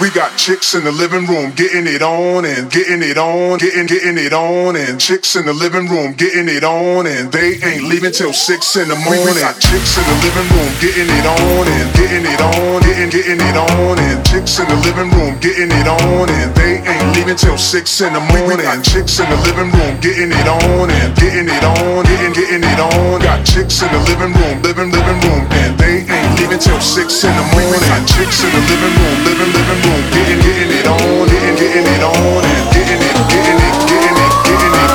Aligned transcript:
We 0.00 0.08
got 0.08 0.32
chicks 0.38 0.72
in 0.72 0.88
the 0.88 0.96
living 0.96 1.28
room 1.28 1.52
getting 1.52 1.84
it 1.84 2.00
on 2.00 2.48
and 2.48 2.72
getting 2.72 3.04
it 3.04 3.20
on, 3.20 3.60
getting 3.60 3.84
getting 3.84 4.16
it 4.16 4.32
on, 4.32 4.72
and 4.72 4.96
chicks 4.96 5.36
in 5.36 5.44
the 5.44 5.52
living 5.52 5.92
room 5.92 6.16
getting 6.16 6.48
it 6.48 6.64
on, 6.64 7.04
and 7.04 7.28
they 7.28 7.60
ain't 7.60 7.84
leaving 7.84 8.08
till 8.08 8.32
six 8.32 8.80
in 8.80 8.88
the 8.88 8.96
morning. 8.96 9.36
We 9.36 9.44
got 9.44 9.60
chicks 9.60 10.00
in 10.00 10.04
the 10.08 10.16
living 10.24 10.48
room 10.56 10.72
getting 10.80 11.04
it 11.04 11.26
on 11.28 11.68
and 11.68 11.88
getting 11.92 12.24
it 12.24 12.40
on, 12.40 12.80
getting 12.80 13.12
getting 13.12 13.44
it 13.44 13.56
on, 13.60 14.00
and 14.00 14.24
chicks 14.24 14.56
in 14.56 14.72
the 14.72 14.80
living 14.88 15.12
room 15.12 15.36
getting 15.36 15.68
it 15.68 15.84
on, 15.84 16.32
and 16.32 16.48
they 16.56 16.80
ain't 16.80 17.12
leaving 17.12 17.36
till 17.36 17.60
six 17.60 18.00
in 18.00 18.16
the 18.16 18.24
morning. 18.24 18.56
We 18.56 18.64
got 18.64 18.80
chicks 18.80 19.20
in 19.20 19.28
the 19.28 19.36
living 19.44 19.68
room 19.68 20.00
getting 20.00 20.32
it 20.32 20.48
on 20.48 20.88
and 20.88 21.12
getting 21.20 21.44
it 21.44 21.60
on, 21.76 22.08
getting 22.08 22.32
getting 22.32 22.64
it 22.64 22.80
on. 22.80 23.20
Got 23.20 23.44
chicks 23.44 23.84
in 23.84 23.92
the 23.92 24.00
living 24.08 24.32
room, 24.32 24.64
living 24.64 24.88
living 24.88 25.20
room, 25.28 25.44
and 25.60 25.76
they 25.76 26.08
ain't 26.08 26.32
leaving 26.40 26.56
till 26.56 26.80
six 26.80 27.20
in 27.20 27.36
the 27.36 27.44
morning. 27.52 27.84
Got 27.84 28.08
chicks 28.08 28.40
in 28.40 28.48
the 28.48 28.64
living 28.64 28.96
room, 28.96 29.16
living 29.28 29.52
living 29.52 29.80
room 29.84 29.89
getting, 30.14 30.40
getting 30.40 30.70
it 30.70 30.86
on, 30.86 31.28
getting, 31.28 31.56
getting 31.56 31.86
it 31.86 32.02
on, 32.02 32.44
and 32.44 32.66
getting 32.74 33.00
it, 33.00 33.16
getting 33.28 33.58
it, 33.58 33.74
getting 33.90 34.16
it, 34.16 34.32
getting 34.46 34.74
it, 34.76 34.90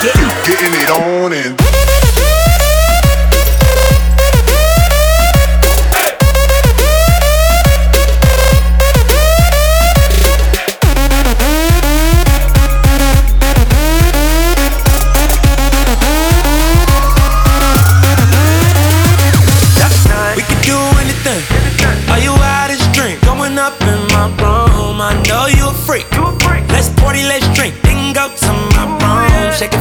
getting 0.00 0.24
it, 0.24 0.46
getting 0.46 0.74
it 0.80 0.90
on, 0.90 1.32
and. 1.32 2.05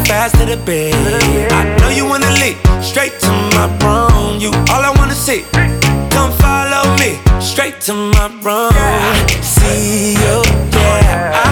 Fast 0.07 0.35
to 0.39 0.45
the 0.45 0.57
bed. 0.57 0.93
I 1.51 1.63
know 1.79 1.89
you 1.89 2.05
wanna 2.05 2.31
leap 2.41 2.57
straight 2.81 3.19
to 3.19 3.31
my 3.55 3.67
room. 3.83 4.39
You 4.39 4.49
all 4.71 4.83
I 4.89 4.93
wanna 4.97 5.15
see. 5.15 5.43
Come 6.11 6.31
follow 6.43 6.83
me 7.01 7.19
straight 7.41 7.81
to 7.81 7.93
my 7.93 8.27
room. 8.45 8.71
See 9.41 10.13
you, 10.13 10.41
yeah. 10.71 11.44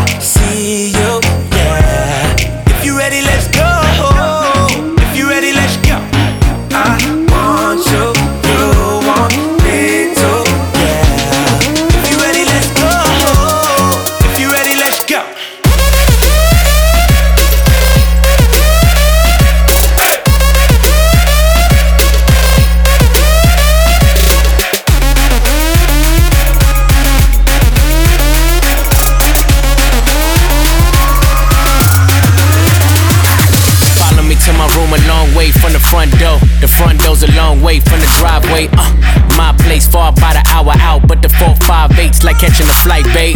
A 34.71 35.07
long 35.07 35.33
way 35.35 35.51
from 35.51 35.73
the 35.73 35.79
front 35.79 36.11
door. 36.19 36.39
The 36.61 36.67
front 36.67 37.01
door's 37.01 37.23
a 37.23 37.31
long 37.35 37.61
way 37.61 37.79
from 37.79 37.99
the 37.99 38.07
driveway. 38.19 38.69
Uh, 38.71 38.87
my 39.35 39.51
place 39.65 39.87
far 39.87 40.13
by 40.13 40.33
the 40.33 40.43
hour 40.53 40.71
out, 40.79 41.07
but 41.07 41.21
the 41.21 41.27
458's 41.27 42.23
like 42.23 42.39
catching 42.39 42.67
a 42.69 42.77
flight, 42.85 43.05
babe. 43.11 43.35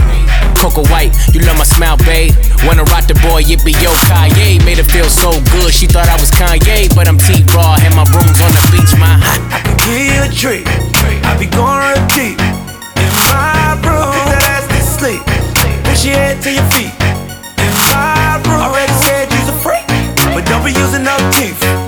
Coco 0.56 0.86
White, 0.88 1.12
you 1.34 1.42
love 1.42 1.58
my 1.58 1.66
smile, 1.66 1.98
babe. 1.98 2.34
Wanna 2.64 2.84
rock 2.94 3.08
the 3.08 3.18
boy, 3.28 3.44
it 3.44 3.64
be 3.66 3.74
yo 3.84 3.92
Kanye. 4.08 4.64
Made 4.64 4.78
her 4.78 4.88
feel 4.88 5.10
so 5.10 5.32
good, 5.52 5.74
she 5.74 5.88
thought 5.88 6.08
I 6.08 6.16
was 6.16 6.32
Kanye, 6.32 6.94
but 6.96 7.08
I'm 7.08 7.18
T 7.18 7.44
Raw, 7.52 7.76
and 7.82 7.94
my 7.96 8.06
room's 8.14 8.40
on 8.40 8.52
the 8.56 8.64
beach, 8.72 8.94
my. 8.96 9.20
I 9.52 9.60
can 9.66 9.76
give 9.84 10.24
a 10.24 10.30
treat. 10.32 10.68
I 11.28 11.36
be 11.36 11.48
going 11.52 11.82
real 11.84 12.02
deep 12.16 12.40
in 12.40 13.10
my 13.34 13.76
room. 13.84 14.16
That 14.32 14.44
ass 14.48 14.66
to 14.72 14.80
sleep. 14.80 15.22
Push 15.84 16.06
your 16.06 16.16
head 16.16 16.42
to 16.44 16.52
your 16.52 16.68
feet 16.72 16.97
be 20.68 20.74
using 20.74 21.04
no 21.04 21.16
teeth. 21.32 21.87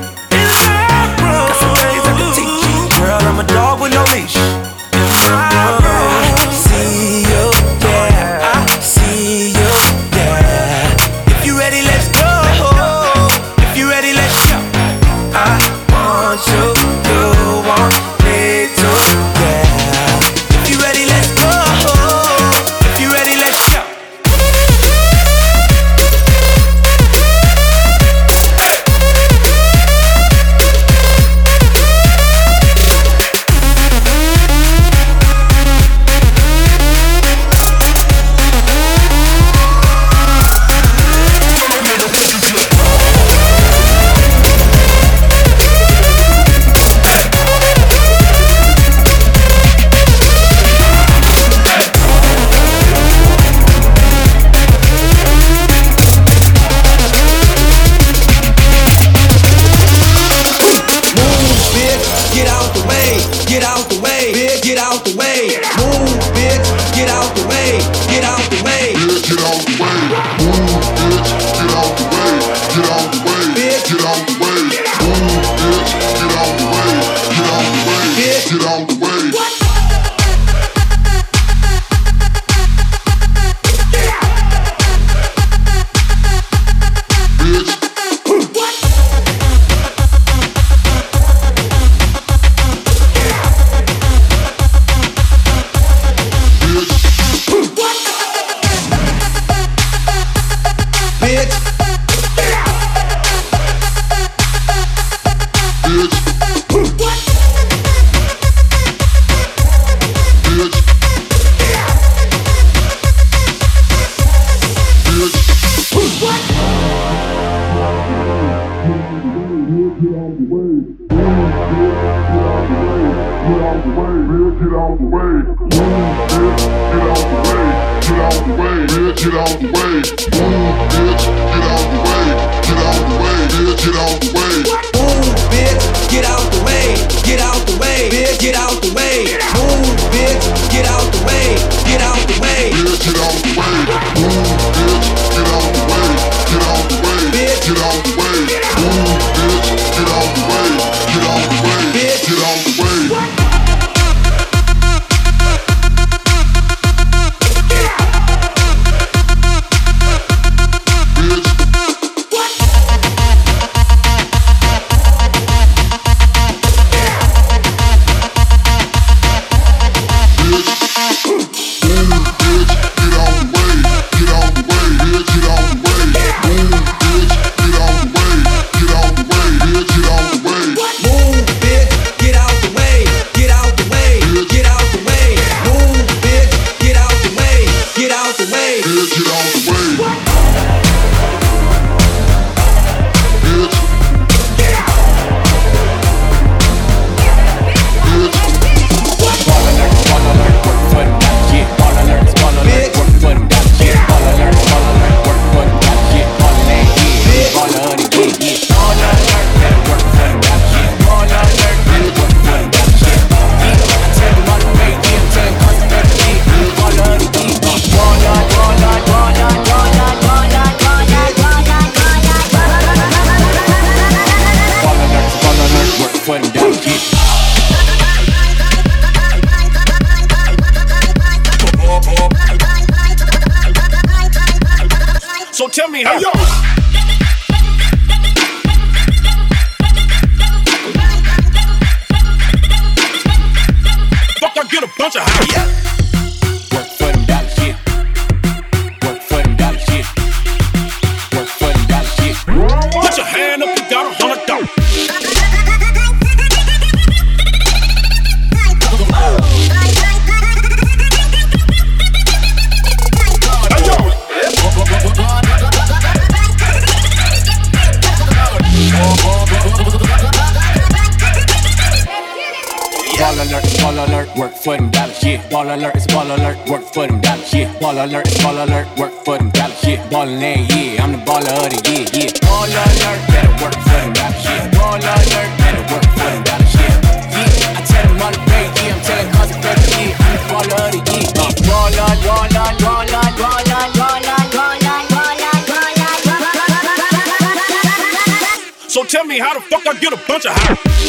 So 298.89 299.03
tell 299.03 299.23
me 299.23 299.37
how 299.37 299.53
the 299.53 299.61
fuck 299.61 299.85
I 299.85 299.93
get 299.99 300.13
a 300.13 300.17
bunch 300.27 300.47
of 300.47 300.51
high. 300.51 300.99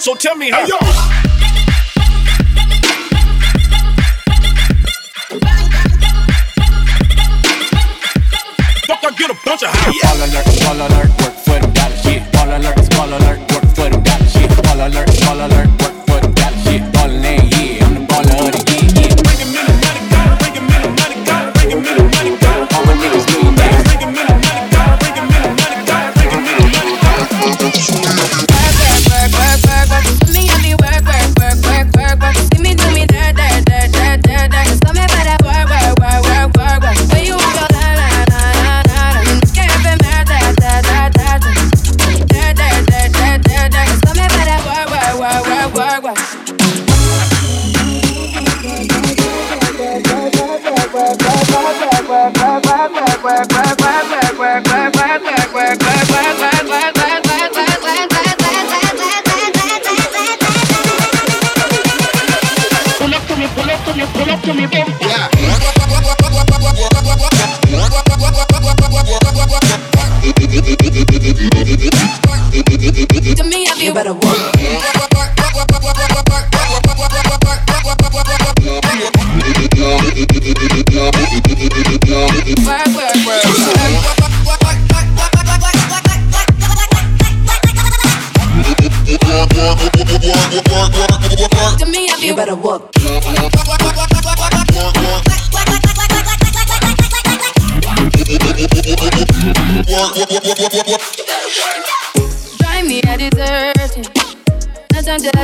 So 0.00 0.14
tell 0.14 0.34
me 0.34 0.50
how. 0.50 0.60
Hey, 0.60 0.66
bunch 0.66 0.99
of 10.22 10.32
high. 10.32 10.50
Ball 10.74 10.86
alert, 10.86 11.19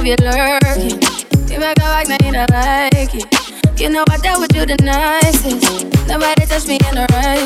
you 0.06 0.14
lurking. 0.20 1.02
You 1.50 1.58
make 1.58 1.78
a 1.80 1.88
like, 1.88 2.08
now 2.08 2.16
you 2.24 2.32
don't 2.32 2.50
like 2.50 3.14
it. 3.14 3.55
You 3.76 3.90
know 3.90 4.04
I 4.08 4.16
dealt 4.16 4.40
with 4.40 4.56
you 4.56 4.64
the 4.64 4.76
nicest. 4.80 5.84
Nobody 6.08 6.46
touched 6.46 6.66
me 6.66 6.80
in 6.88 6.94
the 6.96 7.06
right. 7.12 7.44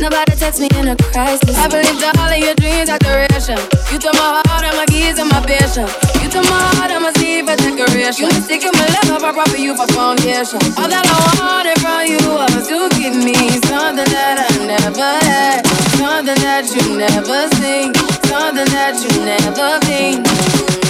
Nobody 0.00 0.32
text 0.36 0.60
me 0.60 0.68
in 0.76 0.88
a 0.88 0.96
crisis. 1.12 1.56
I 1.56 1.68
believed 1.68 2.04
all 2.04 2.32
of 2.32 2.38
your 2.40 2.54
dreams 2.56 2.88
are 2.88 2.96
duration. 3.04 3.60
You 3.92 4.00
took 4.00 4.16
my 4.16 4.40
heart 4.48 4.64
and 4.64 4.76
my 4.76 4.84
keys 4.88 5.18
and 5.20 5.28
my 5.28 5.40
patience. 5.44 5.92
You 6.24 6.28
took 6.32 6.44
my 6.48 6.56
heart 6.76 6.90
and 6.90 7.04
my 7.04 7.12
sleeve 7.20 7.48
for 7.48 7.56
decoration. 7.56 8.32
You 8.32 8.64
in 8.64 8.72
my 8.80 8.88
love, 9.08 9.24
I 9.24 9.32
brought 9.32 9.48
for 9.52 9.60
you 9.60 9.76
for 9.76 9.88
foundation. 9.92 10.60
All 10.80 10.88
that 10.88 11.04
I 11.04 11.16
wanted 11.40 11.80
from 11.84 12.08
you 12.08 12.20
was 12.32 12.68
to 12.68 12.88
give 12.96 13.16
me 13.16 13.36
something 13.68 14.08
that 14.08 14.36
I 14.40 14.48
never 14.64 15.12
had. 15.28 15.64
Something 16.00 16.40
that 16.44 16.64
you 16.64 16.96
never 16.96 17.48
seen. 17.60 17.92
Something 18.28 18.68
that 18.72 18.96
you 19.00 19.12
never 19.20 19.80
seen. 19.84 20.85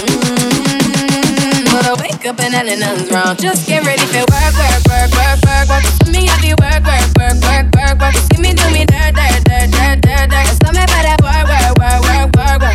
Mm-hmm. 1.77 1.85
But 1.85 1.85
I 1.85 1.93
wake 2.01 2.25
up 2.25 2.39
and 2.39 2.53
hell 2.53 2.65
nothing's 2.65 3.11
wrong. 3.11 3.35
Just 3.37 3.67
get 3.67 3.85
ready 3.85 4.01
for 4.09 4.25
work, 4.33 4.53
work, 4.57 4.81
work, 4.89 5.11
work, 5.13 5.37
work, 5.45 5.69
work. 5.69 5.85
For 6.01 6.09
me, 6.09 6.25
I 6.25 6.33
be 6.41 6.57
work, 6.57 6.81
work, 6.81 7.05
work, 7.21 7.37
work, 7.45 7.69
work, 7.77 8.01
work. 8.01 8.17
Give 8.33 8.41
me, 8.41 8.49
do 8.53 8.65
me, 8.73 8.85
dirt, 8.85 9.13
dirt, 9.13 9.43
dirt, 9.45 9.69
dirt, 9.69 10.01
dirt, 10.01 10.25
dirt. 10.29 10.47
Stop 10.57 10.73
me 10.73 10.81
by 10.89 11.05
that 11.05 11.21
work, 11.21 11.45
work, 11.45 11.77
work, 11.77 12.01
work, 12.01 12.33
work, 12.33 12.65
work. 12.65 12.73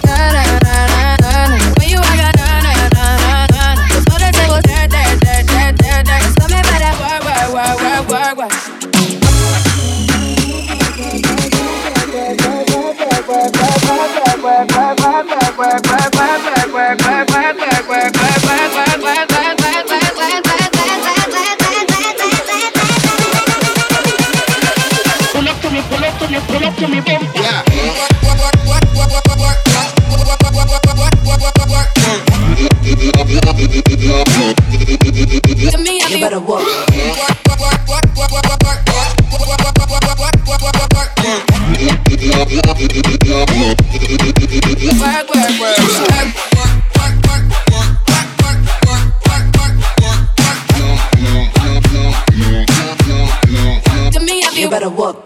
Da 0.00 0.32
da 0.32 0.48
da 0.48 0.64
da 0.64 0.88
da 1.20 1.20
da. 1.20 1.60
When 1.76 1.92
you 1.92 2.00
walk 2.00 2.24
out, 2.24 2.32
da 2.32 2.64
da 2.64 2.72
da 2.88 3.04
da 3.20 3.52
da. 3.52 3.76
Just 3.92 4.08
for 4.08 4.16
the 4.16 4.32
table, 4.32 4.64
dirt, 4.64 4.88
dirt, 4.88 5.20
dirt, 5.20 5.44
dirt, 5.52 5.76
dirt, 5.76 6.08
dirt. 6.08 6.24
Stop 6.32 6.48
me 6.48 6.56
by 6.64 6.80
that 6.80 6.96
work, 7.04 7.28
work, 7.28 7.52
work, 7.52 7.76
work, 7.84 8.08
work, 8.08 8.32
work. 8.40 8.48
Be 8.96 9.20
better 9.20 9.44
work. 12.48 12.96
work, 12.96 13.28
work, 13.28 13.28
work. 13.28 14.21
Be 44.22 44.31
You 54.54 54.68
better 54.70 54.90
work. 54.90 55.16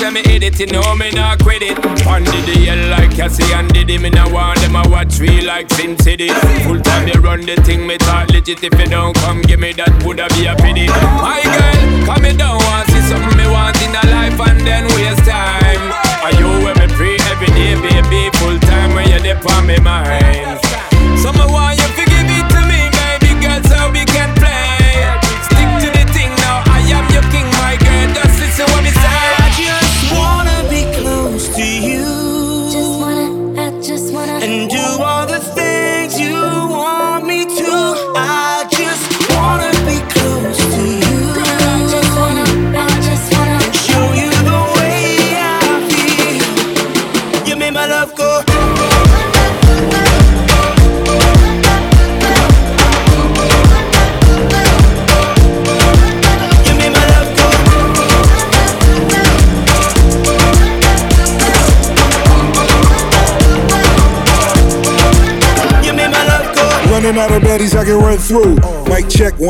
Let 0.00 0.12
me 0.12 0.22
hit 0.22 0.42
it, 0.42 0.58
you 0.58 0.66
know 0.66 0.94
me 0.94 1.10
not 1.10 1.42
quit 1.42 1.62
it. 1.62 1.76
Under 2.06 2.30
the 2.30 2.56
hell 2.64 2.90
like 2.90 3.14
Cassie 3.14 3.52
and 3.52 3.70
Diddy, 3.72 3.98
me 3.98 4.10
now 4.10 4.32
want 4.32 4.58
them 4.60 4.76
I 4.76 4.86
watch 4.88 5.20
me 5.20 5.42
like 5.42 5.70
Sin 5.70 5.98
City. 5.98 6.28
Full 6.64 6.80
time 6.80 7.08
they 7.08 7.18
run 7.18 7.42
the 7.42 7.56
thing, 7.56 7.86
me 7.86 7.98
talk 7.98 8.30
legit. 8.30 8.62
If 8.62 8.78
you 8.78 8.86
don't 8.86 9.16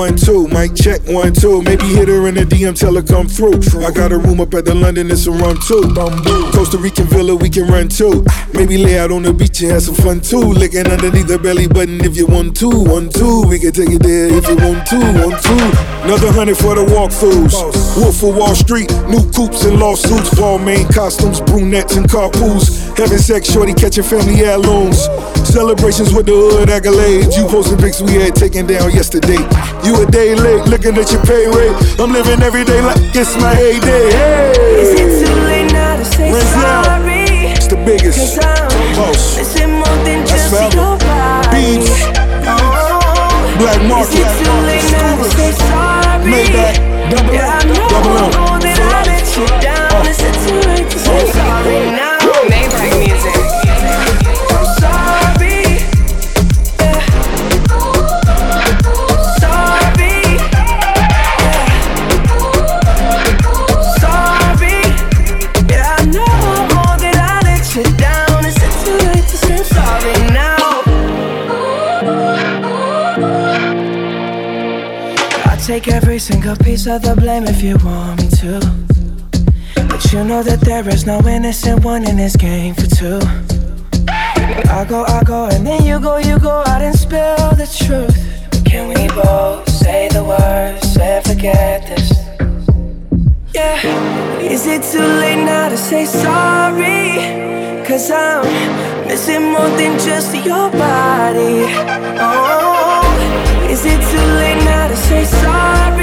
one 0.00 0.16
two, 0.16 0.48
mic 0.48 0.74
check 0.74 0.98
one 1.08 1.34
two. 1.34 1.60
Maybe 1.60 1.84
hit 1.84 2.08
her 2.08 2.26
in 2.26 2.34
the 2.34 2.46
DM, 2.46 2.72
tell 2.72 2.94
her 2.94 3.02
come 3.02 3.28
through. 3.28 3.60
I 3.84 3.90
got 3.90 4.12
a 4.12 4.16
room 4.16 4.40
up 4.40 4.54
at 4.54 4.64
the 4.64 4.74
London, 4.74 5.10
it's 5.10 5.26
a 5.26 5.30
rum 5.30 5.60
too. 5.68 5.92
Costa 6.56 6.78
Rican 6.78 7.04
villa, 7.04 7.36
we 7.36 7.50
can 7.50 7.68
run 7.68 7.88
too. 7.88 8.24
Maybe 8.54 8.78
lay 8.78 8.98
out 8.98 9.12
on 9.12 9.24
the 9.24 9.34
beach 9.34 9.60
and 9.60 9.72
have 9.72 9.82
some 9.82 9.94
fun 9.94 10.22
too. 10.22 10.40
Licking 10.40 10.88
underneath 10.88 11.28
the 11.28 11.38
belly 11.38 11.68
button 11.68 12.00
if 12.00 12.16
you 12.16 12.26
want 12.26 12.56
to. 12.64 12.70
One 12.70 13.10
two, 13.10 13.44
we 13.44 13.58
can 13.58 13.72
take 13.72 13.92
it 13.92 14.00
there 14.00 14.32
if 14.32 14.48
you 14.48 14.56
want 14.56 14.88
to. 14.88 14.96
One 15.20 15.36
two, 15.36 15.60
another 16.08 16.32
hundred 16.32 16.56
for 16.56 16.72
the 16.80 16.84
walkthroughs. 16.88 17.52
Wolf 18.00 18.16
for 18.16 18.32
Wall 18.32 18.54
Street, 18.54 18.88
new 19.04 19.20
coops 19.36 19.68
and 19.68 19.76
lawsuits. 19.78 20.32
Balmain 20.32 20.88
costumes, 20.94 21.42
brunettes 21.44 21.96
and 22.00 22.08
carpools. 22.08 22.88
Having 22.96 23.18
sex, 23.18 23.52
shorty 23.52 23.74
catching 23.74 24.04
family 24.04 24.40
heirlooms. 24.40 25.04
Celebrations 25.44 26.14
with 26.14 26.24
the 26.24 26.32
hood 26.32 26.68
accolades. 26.72 27.36
You 27.36 27.44
posting 27.52 27.76
pics 27.76 28.00
we 28.00 28.14
had 28.16 28.36
taken 28.36 28.64
down 28.66 28.88
yesterday. 28.92 29.40
You 29.84 29.89
a 29.96 30.07
day 30.11 30.35
late, 30.35 30.64
looking 30.68 30.96
at 30.96 31.11
your 31.12 31.22
pay 31.24 31.46
rate. 31.46 31.74
I'm 31.98 32.12
living 32.12 32.42
every 32.42 32.64
day 32.64 32.81
like 32.81 32.98
it's 33.14 33.35
my 33.40 33.55
heyday. 33.55 34.11
Hey. 34.11 34.53
Is 34.83 34.90
it 35.00 35.26
too 35.26 35.35
late 35.44 35.72
now 35.72 35.96
to 35.96 36.05
say 36.05 36.31
Renzel. 36.31 36.85
sorry? 36.85 37.24
It's 37.57 37.66
the 37.68 37.76
biggest. 37.76 38.18
Cause 38.18 38.38
I'm 38.38 39.38
missing 39.38 39.72
more 39.72 39.98
than 40.05 40.20
That's 40.24 40.31
just 40.31 40.50
forever. 40.50 40.74
your 40.76 40.98
body. 40.98 41.79
Beats. 41.79 41.90
Oh, 42.46 43.57
Black 43.59 43.81
is 43.81 43.88
market. 43.88 44.20
it 44.20 44.44
too 44.44 44.57
late 44.68 44.88
now 44.92 45.16
to 45.16 45.31
say 45.31 45.53
sorry? 45.53 46.31
Maybach. 46.31 46.76
Double 47.11 47.35
Yeah, 47.35 47.59
I 47.59 47.64
know 47.66 47.88
Double 47.88 48.61
that 48.61 48.79
I 48.81 49.07
let 49.09 49.26
you 49.37 49.46
down. 49.61 49.79
Take 76.30 76.42
single 76.42 76.64
piece 76.64 76.86
of 76.86 77.02
the 77.02 77.14
blame 77.16 77.44
if 77.44 77.62
you 77.62 77.76
want 77.84 78.20
me 78.20 78.28
to. 78.28 78.60
But 79.88 80.12
you 80.12 80.24
know 80.24 80.42
that 80.42 80.60
there 80.60 80.88
is 80.88 81.06
no 81.06 81.20
innocent 81.26 81.84
one 81.84 82.08
in 82.08 82.16
this 82.16 82.36
game 82.36 82.74
for 82.74 82.86
two. 82.86 83.20
I 84.08 84.84
go, 84.88 85.04
I 85.04 85.22
go, 85.24 85.46
and 85.46 85.66
then 85.66 85.84
you 85.84 86.00
go, 86.00 86.18
you 86.18 86.38
go 86.38 86.62
out 86.66 86.82
and 86.82 86.94
spill 86.94 87.36
the 87.56 87.66
truth. 87.84 88.16
Can 88.64 88.88
we 88.88 89.08
both 89.08 89.68
say 89.68 90.08
the 90.08 90.22
words 90.22 90.96
and 90.96 91.24
forget 91.24 91.86
this? 91.86 92.12
Yeah. 93.54 94.40
Is 94.40 94.66
it 94.66 94.82
too 94.92 95.06
late 95.22 95.44
now 95.44 95.68
to 95.68 95.76
say 95.76 96.04
sorry? 96.04 97.84
Cause 97.84 98.10
I'm 98.10 98.44
missing 99.08 99.52
more 99.52 99.70
than 99.78 99.98
just 99.98 100.34
your 100.34 100.70
body. 100.70 101.66
Oh, 102.22 103.68
is 103.68 103.84
it 103.84 104.00
too 104.10 104.26
late 104.40 104.64
now 104.64 104.88
to 104.88 104.96
say 104.96 105.24
sorry? 105.24 105.99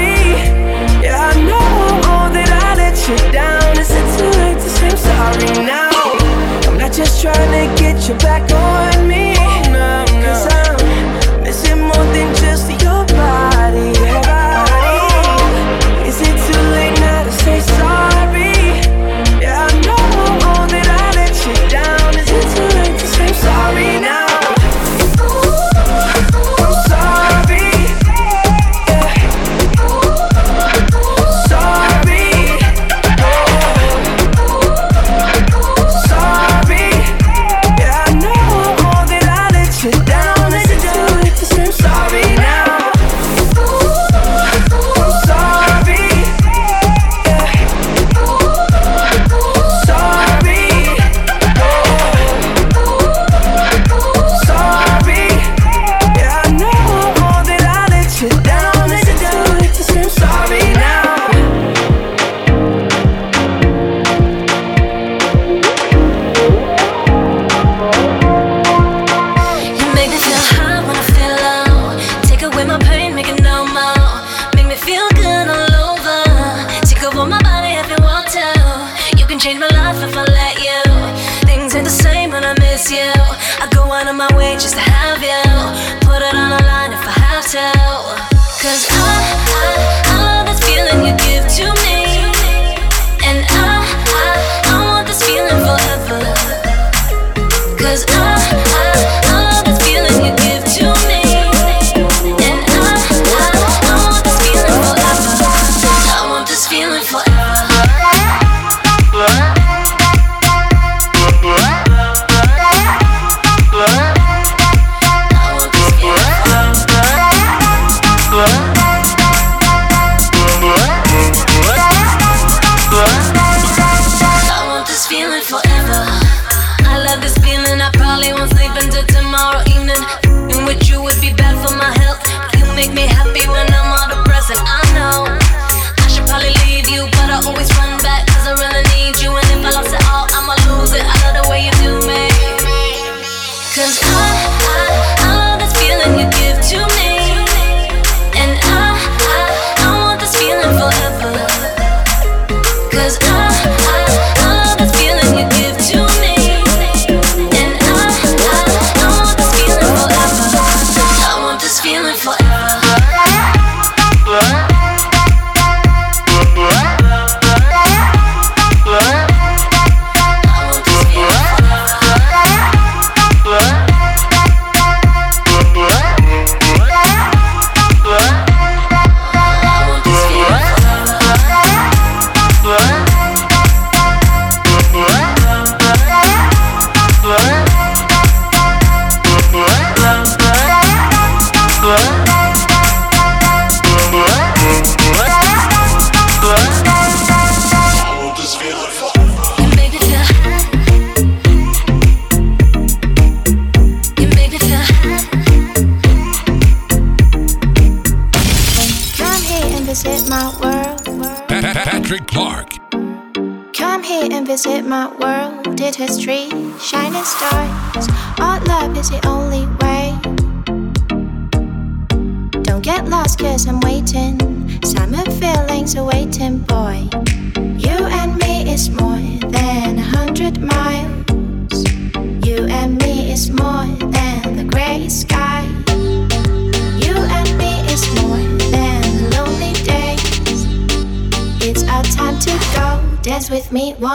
You 3.08 3.16
down. 3.32 3.78
Is 3.78 3.90
it 3.90 4.06
too 4.18 4.30
late 4.40 4.58
to 4.58 4.68
say 4.68 4.90
sorry 4.96 5.64
now? 5.64 5.90
I'm 6.68 6.76
not 6.76 6.92
just 6.92 7.22
trying 7.22 7.52
to 7.56 7.82
get 7.82 8.06
you 8.08 8.14
back 8.16 8.50
on 8.52 9.08
me. 9.08 9.34
Cause 10.24 10.46
I'm 10.50 11.42
missing 11.42 11.80
more 11.80 12.06
than 12.12 12.34
just 12.36 12.67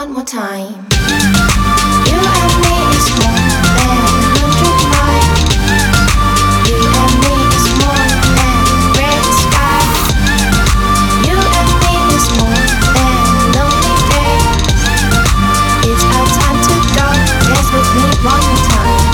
one 0.04 0.12
more 0.12 0.24
time. 0.24 0.74
You 2.04 2.18
and 2.20 2.54
me 2.60 2.76
is 2.92 3.08
more 3.16 3.40
than 3.72 3.88
hundred 4.36 4.80
miles. 4.92 5.40
You 6.68 6.76
and 7.02 7.14
me 7.24 7.34
is 7.56 7.66
more 7.80 8.08
than 8.36 8.60
gray 8.92 9.20
sky. 9.40 9.80
You 11.24 11.38
and 11.58 11.70
me 11.80 11.94
is 12.16 12.26
more 12.36 12.64
than 12.94 13.16
lonely 13.56 13.96
days. 14.12 14.60
It's 15.88 16.04
our 16.16 16.28
time 16.36 16.58
to 16.68 16.76
go. 16.96 17.08
Dance 17.48 17.70
with 17.72 17.90
me 17.96 18.04
one 18.28 18.44
more 18.48 18.64
time. 18.68 19.08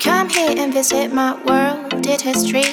Come 0.00 0.28
here 0.30 0.54
and 0.56 0.70
visit 0.72 1.08
my 1.12 1.30
world. 1.44 1.82
Did 2.02 2.20
history, 2.22 2.65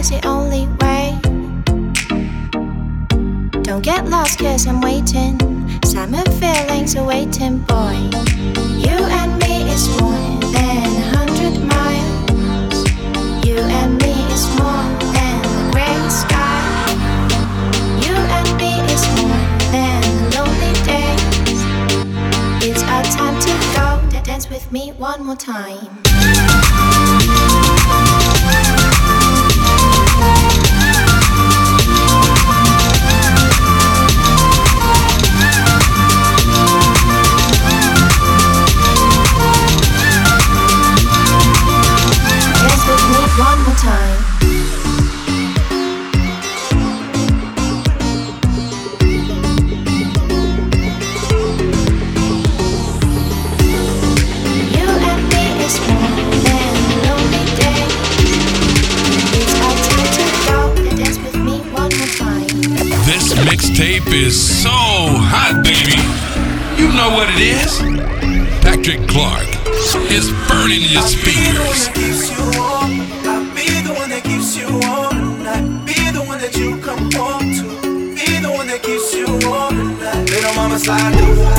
is 0.00 0.08
the 0.08 0.26
only 0.26 0.66
way. 0.80 1.12
Don't 3.62 3.82
get 3.82 4.08
lost, 4.08 4.38
cause 4.38 4.66
I'm 4.66 4.80
waiting. 4.80 5.38
Summer 5.84 6.24
feelings 6.40 6.96
are 6.96 7.04
waiting, 7.04 7.58
boy. 7.58 7.96
You 8.84 8.96
and 9.20 9.32
me 9.42 9.70
is 9.70 9.84
more 10.00 10.24
than 10.56 10.86
a 11.02 11.06
hundred 11.16 11.54
miles. 11.74 12.78
You 13.46 13.58
and 13.80 14.00
me 14.00 14.14
is 14.34 14.44
more 14.58 14.86
than 15.16 15.36
the 15.54 15.64
gray 15.72 16.00
sky. 16.08 16.64
You 18.04 18.14
and 18.38 18.48
me 18.56 18.72
is 18.94 19.04
more 19.20 19.44
than 19.74 20.00
lonely 20.34 20.72
days. 20.88 21.60
It's 22.64 22.82
our 22.94 23.04
time 23.18 23.36
to 23.46 23.52
go. 23.76 24.22
Dance 24.22 24.48
with 24.48 24.72
me 24.72 24.92
one 24.92 25.26
more 25.26 25.36
time. 25.36 26.09
Is 64.30 64.62
so 64.62 64.70
hot, 64.70 65.58
baby. 65.64 65.98
You 66.80 66.86
know 66.94 67.10
what 67.10 67.26
it 67.34 67.40
is. 67.50 67.82
Patrick 68.62 69.02
Clark 69.08 69.48
is 70.08 70.30
burning 70.46 70.86
your 70.86 71.02
speakers. 71.02 71.90
I'll 73.26 73.42
be 73.58 73.66
the 73.82 73.94
one 73.98 74.10
that 74.10 74.22
keeps 74.22 74.56
you 74.56 74.68
warm 74.70 75.38
tonight. 75.38 75.84
Be 75.84 75.98
the 76.16 76.22
one 76.22 76.38
that 76.38 76.54
you 76.56 76.78
come 76.78 77.10
home 77.10 77.50
to. 77.58 77.66
Be 78.14 78.38
the 78.38 78.52
one 78.52 78.68
that 78.68 78.82
keeps 78.84 79.12
you 79.12 79.26
warm. 79.48 79.98
Little 79.98 80.54
mama 80.54 80.78
slide. 80.78 81.49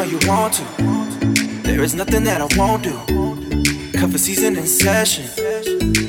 Know 0.00 0.06
you 0.06 0.28
want 0.28 0.54
to. 0.54 0.64
There 1.62 1.82
is 1.82 1.94
nothing 1.94 2.24
that 2.24 2.40
I 2.40 2.48
won't 2.56 2.82
do. 2.82 2.96
Of 4.02 4.18
season 4.18 4.56
in 4.56 4.66
session. 4.66 5.26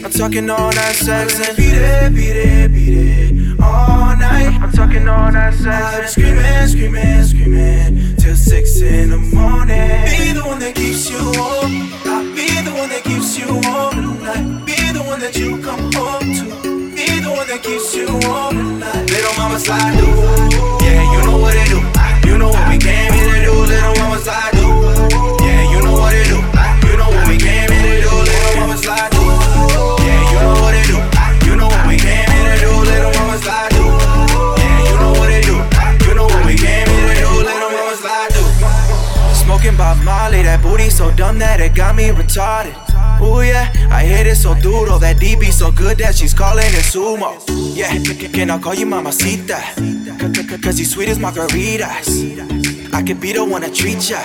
I'm 0.03 0.11
talking 0.11 0.49
all 0.49 0.71
night 0.71 0.95
sex 0.95 1.45
and 1.45 1.57
beat 1.57 1.73
it, 1.73 2.15
beat 2.15 2.37
it, 2.37 2.71
beat 2.71 2.97
it 2.97 3.59
all 3.61 4.15
night. 4.15 4.57
I'm 4.61 4.71
talking 4.71 5.07
all 5.09 5.29
night 5.31 5.53
sex. 5.55 6.13
Screaming, 6.13 6.67
screaming, 6.67 7.23
screaming 7.23 8.15
till 8.15 8.35
six 8.35 8.79
in 8.81 9.09
the 9.09 9.17
morning. 9.17 9.70
Retarded. 42.63 43.21
Ooh 43.21 43.41
yeah, 43.41 43.71
I 43.91 44.03
hit 44.03 44.27
it 44.27 44.35
so 44.35 44.55
duro, 44.55 44.97
that 44.99 45.17
DB 45.17 45.51
so 45.51 45.71
good 45.71 45.97
that 45.99 46.15
she's 46.15 46.33
calling 46.33 46.65
it 46.65 46.85
sumo. 46.85 47.39
Yeah, 47.75 47.91
can 48.31 48.49
I 48.49 48.59
call 48.59 48.73
you 48.73 48.85
mamacita? 48.85 49.61
Cause 50.61 50.79
you 50.79 50.85
sweet 50.85 51.09
as 51.09 51.19
margaritas. 51.19 52.93
I 52.93 53.03
could 53.03 53.21
be 53.21 53.33
the 53.33 53.45
one 53.45 53.61
to 53.61 53.71
treat 53.71 54.09
ya. 54.09 54.21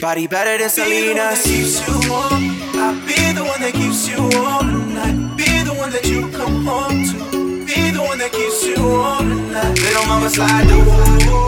Body 0.00 0.26
better 0.26 0.58
than 0.58 0.70
Selena's. 0.70 1.42
keeps 1.42 1.86
you 1.86 2.10
warm. 2.10 2.56
I'll 2.74 2.94
be 3.06 3.32
the 3.36 3.44
one 3.44 3.60
that 3.60 3.72
keeps 3.74 4.08
you 4.08 4.20
warm 4.20 4.66
tonight. 4.72 5.36
Be 5.36 5.62
the 5.62 5.74
one 5.74 5.90
that 5.92 6.06
you 6.06 6.28
come 6.30 6.64
home 6.64 7.04
to. 7.04 7.66
Be 7.66 7.90
the 7.90 8.02
one 8.02 8.18
that 8.18 8.32
keeps 8.32 8.64
you 8.64 8.82
warm 8.82 9.28
tonight. 9.28 9.78
Little 9.78 10.06
mama 10.06 10.30
slide 10.30 10.66
through. 10.68 10.88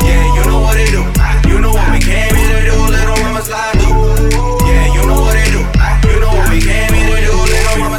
Yeah, 0.07 0.35
you 0.37 0.44
know 0.50 0.61
what 0.61 0.74
they 0.76 0.90
do. 0.92 1.02
You 1.48 1.61
know 1.61 1.72
what 1.72 1.90
we 1.92 2.00
came 2.00 2.35
here 2.35 2.61
to 2.61 2.70
do. 2.70 2.76
Little 2.92 3.16
mama 3.24 3.42
slide 3.42 3.72
through. 3.81 4.62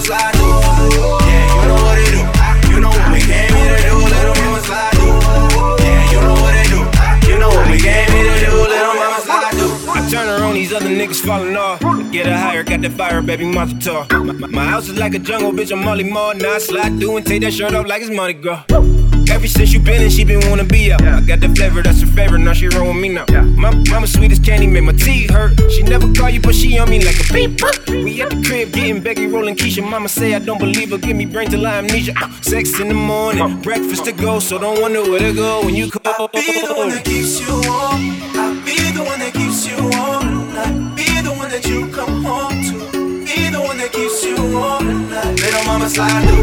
Through. 0.05 1.23
Yeah, 1.27 1.61
you 1.61 1.67
know 1.67 1.75
what. 1.75 3.03
I 9.95 10.07
turn 10.09 10.27
her 10.27 10.43
on, 10.43 10.53
these 10.55 10.73
other 10.73 10.87
niggas 10.89 11.23
falling 11.25 11.55
off. 11.55 11.79
Get 12.11 12.25
her 12.25 12.35
higher, 12.37 12.63
got 12.63 12.81
that 12.81 12.91
fire, 12.93 13.21
baby, 13.21 13.45
monster 13.45 13.79
talk. 13.79 14.11
My, 14.11 14.33
my- 14.33 14.47
my 14.47 14.65
house 14.65 14.87
is 14.89 14.97
like 14.97 15.13
a 15.13 15.19
jungle, 15.19 15.51
bitch, 15.51 15.71
I'm 15.71 15.83
Molly 15.83 16.03
Moore. 16.03 16.33
Now 16.35 16.53
I 16.53 16.57
slide 16.59 16.99
through 16.99 17.17
and 17.17 17.25
take 17.25 17.41
that 17.41 17.53
shirt 17.53 17.73
off 17.73 17.87
like 17.87 18.01
it's 18.01 18.11
money, 18.15 18.33
girl. 18.33 18.63
Ever 19.43 19.49
since 19.49 19.73
you 19.73 19.81
been 19.81 20.01
in, 20.01 20.09
she 20.09 20.23
been 20.23 20.39
wanna 20.49 20.63
be 20.63 20.89
up. 20.93 21.01
I 21.01 21.19
got 21.19 21.41
the 21.41 21.49
flavor, 21.49 21.81
that's 21.81 21.99
her 21.99 22.07
favorite, 22.07 22.39
now 22.39 22.53
she 22.53 22.69
roll 22.69 22.87
with 22.93 22.95
me 22.95 23.09
now. 23.09 23.25
My 23.57 23.75
mama 23.89 24.07
sweet 24.07 24.31
as 24.31 24.39
candy, 24.39 24.67
make 24.67 24.85
my 24.85 24.93
teeth 24.93 25.31
hurt. 25.31 25.59
She 25.69 25.83
never 25.83 26.07
call 26.13 26.29
you, 26.29 26.39
but 26.39 26.55
she 26.55 26.79
on 26.79 26.89
me 26.89 27.03
like 27.03 27.19
a 27.19 27.33
beep. 27.33 27.59
We 27.89 28.21
at 28.21 28.29
the 28.29 28.41
crib 28.41 28.71
getting 28.71 29.01
Becky 29.01 29.27
rolling 29.27 29.57
Keisha. 29.57 29.83
Mama 29.83 30.07
say 30.07 30.33
I 30.33 30.39
don't 30.39 30.59
believe 30.59 30.91
her, 30.91 30.97
give 30.97 31.17
me 31.17 31.25
brain 31.25 31.49
till 31.49 31.67
I 31.67 31.79
amnesia. 31.79 32.13
Uh, 32.15 32.31
Sex 32.39 32.79
in 32.79 32.87
the 32.87 32.93
morning, 32.93 33.59
breakfast 33.59 34.05
to 34.05 34.13
go, 34.13 34.39
so 34.39 34.57
don't 34.57 34.79
wonder 34.79 35.01
where 35.01 35.19
to 35.19 35.33
go 35.33 35.65
when 35.65 35.75
you 35.75 35.91
call. 35.91 36.01
I'll 36.05 36.27
be 36.29 36.61
the 36.61 36.73
one 36.77 36.91
that 36.91 37.03
keeps 37.03 37.41
you 37.41 37.53
warm. 37.67 38.01
I'll 38.39 38.55
be 38.63 38.77
the 38.95 39.03
one 39.03 39.19
that 39.19 39.33
keeps 39.33 39.67
you 39.67 39.75
warm 39.75 40.23
tonight. 40.55 40.95
Be 40.95 41.21
the 41.21 41.33
one 41.33 41.49
that 41.49 41.67
you 41.67 41.89
come 41.91 42.23
home 42.23 42.63
to. 42.63 43.25
Be 43.25 43.49
the 43.49 43.59
one 43.59 43.77
that 43.77 43.91
keeps 43.91 44.23
you 44.23 44.37
warm. 44.53 45.09
Little 45.35 45.65
mama 45.65 45.89
slide 45.89 46.29
through. 46.29 46.42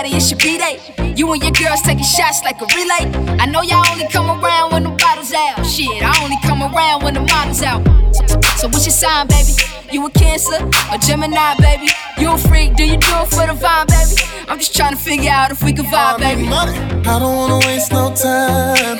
Shawty, 0.00 0.14
it's 0.14 0.30
your 0.30 0.38
B-Day. 0.38 1.14
You 1.16 1.32
and 1.32 1.42
your 1.42 1.52
girls 1.52 1.82
taking 1.82 2.04
shots 2.04 2.42
like 2.42 2.60
a 2.60 2.66
relay. 2.74 3.36
I 3.38 3.46
know 3.46 3.62
y'all 3.62 3.86
only 3.90 4.06
come 4.08 4.26
around 4.42 4.72
when 4.72 4.84
the 4.84 4.90
bottles 4.90 5.32
out. 5.32 5.64
Shit, 5.66 6.02
I 6.02 6.22
only 6.22 6.36
come 6.42 6.62
around 6.62 7.02
when 7.02 7.14
the 7.14 7.20
models 7.20 7.62
out. 7.62 7.84
So, 8.14 8.40
so 8.56 8.68
what's 8.68 8.86
your 8.86 8.92
sign, 8.92 9.26
baby? 9.26 9.52
You 9.92 10.06
a 10.06 10.10
Cancer 10.10 10.56
a 10.92 10.98
Gemini, 10.98 11.54
baby? 11.58 11.88
You 12.18 12.32
a 12.32 12.38
freak? 12.38 12.76
Do 12.76 12.84
you 12.84 12.96
do 12.96 13.08
it 13.08 13.28
for 13.28 13.46
the 13.46 13.54
vibe, 13.54 13.88
baby? 13.88 14.46
I'm 14.48 14.58
just 14.58 14.74
trying 14.74 14.94
to 14.94 15.00
figure 15.00 15.30
out 15.30 15.50
if 15.50 15.62
we 15.62 15.72
can 15.72 15.84
vibe, 15.86 16.18
baby. 16.18 16.46
I 16.48 17.18
don't 17.18 17.36
wanna 17.36 17.58
waste 17.66 17.92
no 17.92 18.14
time. 18.14 18.98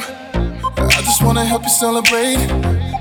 I 0.77 1.03
just 1.03 1.23
wanna 1.23 1.45
help 1.45 1.63
you 1.63 1.71
celebrate. 1.71 2.39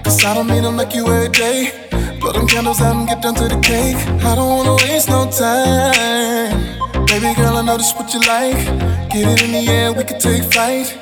Cause 0.03 0.23
I 0.23 0.33
don't 0.33 0.47
mean 0.47 0.63
to 0.63 0.71
make 0.71 0.93
you 0.93 1.07
every 1.07 1.29
day. 1.29 1.71
Blow 2.19 2.31
them 2.31 2.47
candles 2.47 2.81
out 2.81 2.95
and 2.95 3.07
get 3.07 3.21
down 3.21 3.35
to 3.35 3.47
the 3.47 3.59
cake. 3.61 3.95
I 4.23 4.35
don't 4.35 4.57
wanna 4.57 4.75
waste 4.75 5.09
no 5.09 5.29
time. 5.31 6.58
Baby 7.09 7.33
girl, 7.33 7.57
I 7.57 7.63
know 7.63 7.75
this 7.75 7.91
what 7.95 8.13
you 8.13 8.19
like. 8.29 8.53
Get 9.09 9.25
it 9.25 9.41
in 9.41 9.51
the 9.51 9.65
air, 9.67 9.91
we 9.91 10.03
can 10.03 10.19
take 10.19 10.43
flight. 10.53 10.95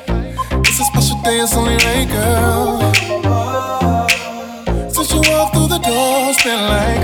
It's 0.64 0.80
a 0.80 0.86
special 0.86 1.22
day, 1.22 1.42
it's 1.42 1.54
only 1.54 1.76
right, 1.84 2.08
girl. 2.08 2.80
Since 4.90 5.12
you 5.12 5.20
walked 5.28 5.54
through 5.54 5.68
the 5.68 5.80
door, 5.84 6.32
it's 6.32 6.42
been 6.44 6.64
like. 6.72 7.04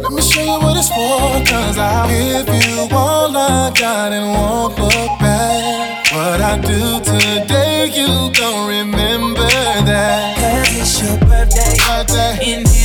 Let 0.00 0.12
me 0.12 0.22
show 0.22 0.40
you 0.40 0.58
what 0.64 0.78
it's 0.78 0.88
for, 0.88 1.44
cause 1.44 1.76
I'll 1.76 2.08
give 2.08 2.48
you 2.48 2.88
all 2.90 3.36
I 3.36 3.70
got 3.78 4.12
and 4.12 4.24
won't 4.32 4.78
look 4.78 5.18
back. 5.20 6.10
What 6.10 6.40
I 6.40 6.56
do 6.56 7.00
today, 7.04 7.92
you 7.92 8.32
don't 8.32 8.66
remember 8.66 9.46
that. 9.84 10.38
Cause 10.38 10.80
it's 10.80 11.02
your 11.02 11.18
birthday. 11.20 11.76
birthday. 11.84 12.75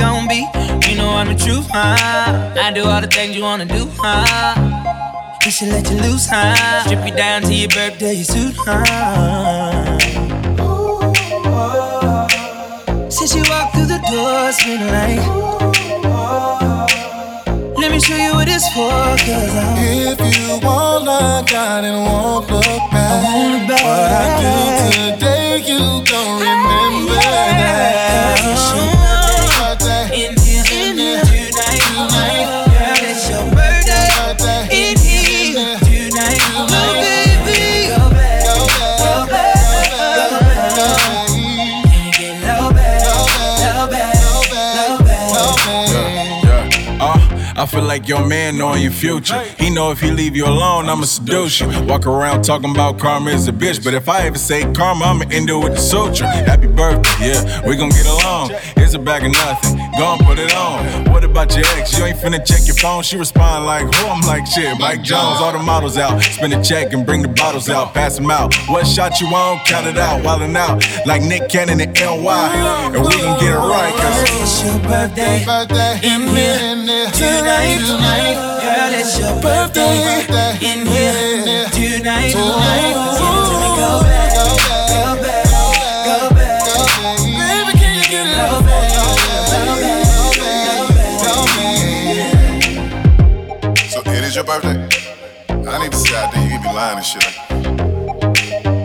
Gon' 0.00 0.26
be. 0.26 0.40
You 0.88 0.96
know 0.96 1.10
I'm 1.10 1.28
the 1.28 1.38
truth, 1.44 1.68
huh? 1.70 2.52
I 2.66 2.72
do 2.72 2.84
all 2.84 3.00
the 3.00 3.06
things 3.06 3.36
you 3.36 3.42
wanna 3.42 3.66
do, 3.66 3.86
huh? 3.98 4.54
We 5.44 5.50
should 5.50 5.68
let 5.68 5.88
you 5.90 5.98
loose, 5.98 6.26
huh? 6.28 6.84
Strip 6.84 7.06
you 7.06 7.14
down 7.14 7.42
to 7.42 7.54
your 7.54 7.68
birthday 7.68 8.22
suit, 8.22 8.56
huh? 8.58 9.98
Since 13.08 13.34
you 13.36 13.44
walked 13.52 13.74
through 13.74 13.90
the 13.94 14.00
door, 14.10 14.48
it's 14.48 14.64
been 14.64 14.82
like. 14.96 15.24
Let 17.80 17.92
me 17.92 18.00
show 18.00 18.16
you 18.16 18.32
what 18.34 18.48
it's 18.48 18.68
for, 18.74 18.90
cause 19.26 19.56
I 19.56 19.78
If 20.12 20.20
you 20.36 20.68
all 20.68 21.08
I 21.08 21.42
got 21.50 21.84
and 21.84 21.98
won't 22.06 22.50
look 22.50 22.82
back, 22.92 23.68
what 23.68 24.12
I 24.12 24.26
do 24.42 24.54
today, 25.16 25.62
you 25.70 26.04
don't 26.04 26.40
remember 26.40 26.99
feel 47.80 47.88
like 47.88 48.08
your 48.08 48.26
man 48.26 48.58
knowing 48.58 48.82
your 48.82 48.92
future. 48.92 49.40
He 49.58 49.70
know 49.70 49.90
if 49.90 50.00
he 50.00 50.10
leave 50.10 50.36
you 50.36 50.46
alone, 50.46 50.88
I'ma 50.88 51.04
seduce 51.04 51.60
you. 51.60 51.68
Walk 51.84 52.06
around 52.06 52.42
talking 52.42 52.70
about 52.70 52.98
karma 52.98 53.30
is 53.30 53.48
a 53.48 53.52
bitch, 53.52 53.82
but 53.82 53.94
if 53.94 54.08
I 54.08 54.26
ever 54.26 54.38
say 54.38 54.70
karma, 54.72 55.06
I'ma 55.06 55.24
end 55.30 55.48
it 55.48 55.54
with 55.54 55.74
the 55.74 55.80
suture. 55.80 56.26
Happy 56.26 56.66
birthday, 56.66 57.32
yeah, 57.32 57.66
we 57.66 57.76
gon' 57.76 57.90
get 57.90 58.06
along. 58.06 58.50
Here's 58.90 59.00
a 59.00 59.04
bag 59.04 59.24
of 59.24 59.30
nothing, 59.30 59.78
gon' 59.96 60.18
put 60.18 60.40
it 60.40 60.52
on. 60.52 61.12
What 61.12 61.22
about 61.22 61.54
your 61.54 61.64
ex? 61.78 61.96
You 61.96 62.06
ain't 62.06 62.18
finna 62.18 62.44
check 62.44 62.66
your 62.66 62.74
phone. 62.74 63.04
She 63.04 63.16
respond 63.16 63.64
like, 63.64 63.84
who? 63.84 64.06
I'm 64.08 64.20
like, 64.22 64.44
shit, 64.48 64.76
Mike 64.80 65.02
Jones. 65.02 65.38
All 65.38 65.52
the 65.52 65.60
models 65.60 65.96
out, 65.96 66.20
spin 66.20 66.52
a 66.52 66.60
check 66.60 66.92
and 66.92 67.06
bring 67.06 67.22
the 67.22 67.28
bottles 67.28 67.70
out, 67.70 67.94
pass 67.94 68.16
them 68.16 68.32
out. 68.32 68.52
What 68.66 68.88
shot 68.88 69.20
you 69.20 69.28
on? 69.28 69.60
Count 69.64 69.86
it 69.86 69.96
out, 69.96 70.24
wildin' 70.24 70.56
out 70.56 70.82
like 71.06 71.22
Nick 71.22 71.48
Cannon 71.48 71.80
and 71.80 71.94
NY, 71.94 72.90
and 72.92 73.04
we 73.04 73.12
can 73.12 73.38
get 73.38 73.52
it 73.52 73.58
right, 73.58 73.94
cause 73.94 74.42
It's 74.42 74.64
your 74.64 74.80
birthday, 74.82 75.44
birthday 75.46 75.94
in 76.02 76.22
here, 76.26 76.58
in 76.58 76.88
here, 76.88 77.10
tonight, 77.12 77.78
tonight. 77.86 78.34
Girl, 78.58 78.92
it's 78.98 79.16
your 79.20 79.40
birthday, 79.40 80.26
in 80.66 80.84
here, 80.84 81.68
tonight, 81.70 82.32
tonight. 82.32 83.19
Your 94.40 94.46
birthday. 94.46 94.88
I 95.68 95.82
need 95.82 95.92
to 95.92 95.98
see 95.98 96.14
out 96.14 96.32
there. 96.32 96.50
You 96.50 96.58
be 96.60 96.68
lying 96.68 96.96
and 96.96 97.04
shit. 97.04 97.24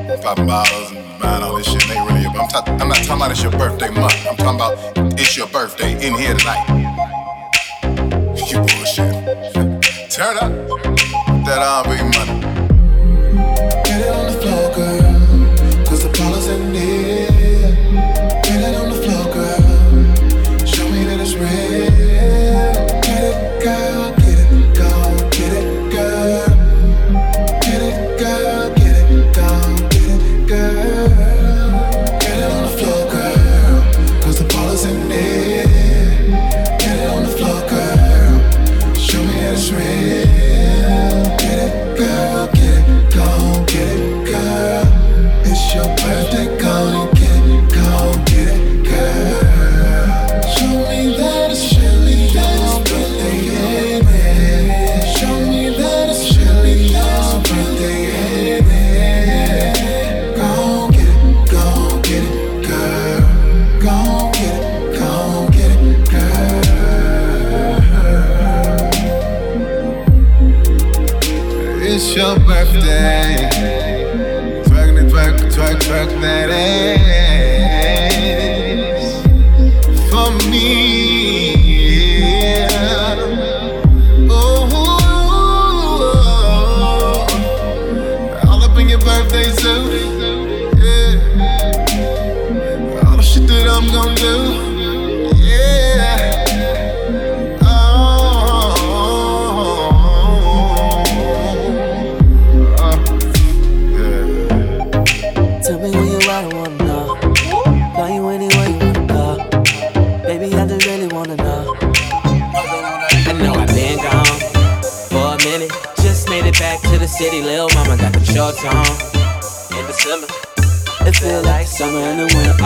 Like, 0.10 0.22
popping 0.22 0.48
bottles 0.48 0.92
and 0.92 1.20
buying 1.22 1.44
all 1.44 1.56
this 1.56 1.72
shit. 1.72 1.82
It 1.86 1.92
ain't 1.92 2.10
really. 2.10 2.26
I'm, 2.26 2.48
ta- 2.50 2.64
I'm 2.68 2.90
not 2.90 2.98
talking 2.98 3.16
about 3.16 3.32
it's 3.32 3.42
your 3.42 3.52
birthday 3.54 3.90
month. 3.90 4.28
I'm 4.28 4.36
talking 4.36 4.56
about 4.60 4.76
it's 5.18 5.38
your 5.38 5.48
birthday 5.48 5.94
in 6.06 6.14
here 6.16 6.36
tonight. 6.36 6.68
You 8.36 8.58
bullshit. 8.58 9.14
Turn 10.12 10.36
up. 10.44 10.52
That 11.46 11.60
R&B 11.62 12.15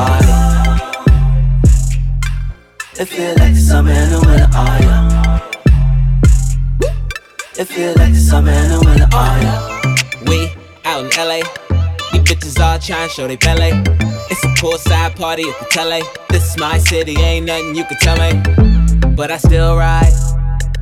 the 0.05 0.27
yeah. 0.27 0.79
It 2.99 3.05
feel 3.05 3.35
like 3.37 3.55
summer 3.55 3.91
in 3.91 4.09
the 4.09 4.19
winter, 4.25 4.49
oh 4.53 4.77
yeah. 4.81 5.39
It 7.57 7.65
feel 7.65 7.93
like 7.95 8.15
summer 8.15 8.51
in 8.51 8.69
the 8.69 8.79
winter, 8.85 9.07
oh 9.11 9.39
yeah. 9.41 9.59
We 10.27 10.51
out 10.85 11.03
in 11.05 11.09
LA. 11.17 11.41
These 12.11 12.23
bitches 12.23 12.59
all 12.59 12.79
trying 12.79 13.07
to 13.07 13.13
show 13.13 13.27
they 13.27 13.37
ballet. 13.37 13.71
It's 14.29 14.43
a 14.43 14.47
poolside 14.59 15.15
party 15.15 15.43
at 15.43 15.59
the 15.59 15.65
tele. 15.71 16.01
This 16.29 16.51
is 16.51 16.57
my 16.57 16.77
city, 16.77 17.15
ain't 17.19 17.45
nothing 17.45 17.75
you 17.75 17.83
can 17.85 17.97
tell 17.97 18.17
me. 18.17 18.41
But 19.15 19.31
I 19.31 19.37
still 19.37 19.77
ride. 19.77 20.28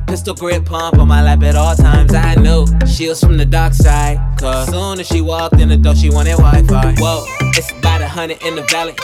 Pistol 0.08 0.34
grip 0.34 0.64
pump 0.64 0.98
on 0.98 1.06
my 1.06 1.22
lap 1.22 1.42
at 1.42 1.54
all 1.54 1.76
times. 1.76 2.14
I 2.14 2.34
knew 2.36 2.66
she 2.86 3.08
was 3.08 3.20
from 3.20 3.36
the 3.36 3.44
dark 3.44 3.74
side. 3.74 4.18
Cause 4.38 4.68
soon 4.70 4.98
as 5.00 5.06
she 5.06 5.20
walked 5.20 5.60
in 5.60 5.68
the 5.68 5.76
door, 5.76 5.94
she 5.94 6.08
wanted 6.08 6.38
Wi 6.38 6.62
Fi. 6.62 6.94
Whoa, 6.98 7.24
it's 7.56 7.70
about 7.72 8.00
a 8.00 8.08
hundred 8.08 8.42
in 8.42 8.56
the 8.56 8.62
valley. 8.62 8.94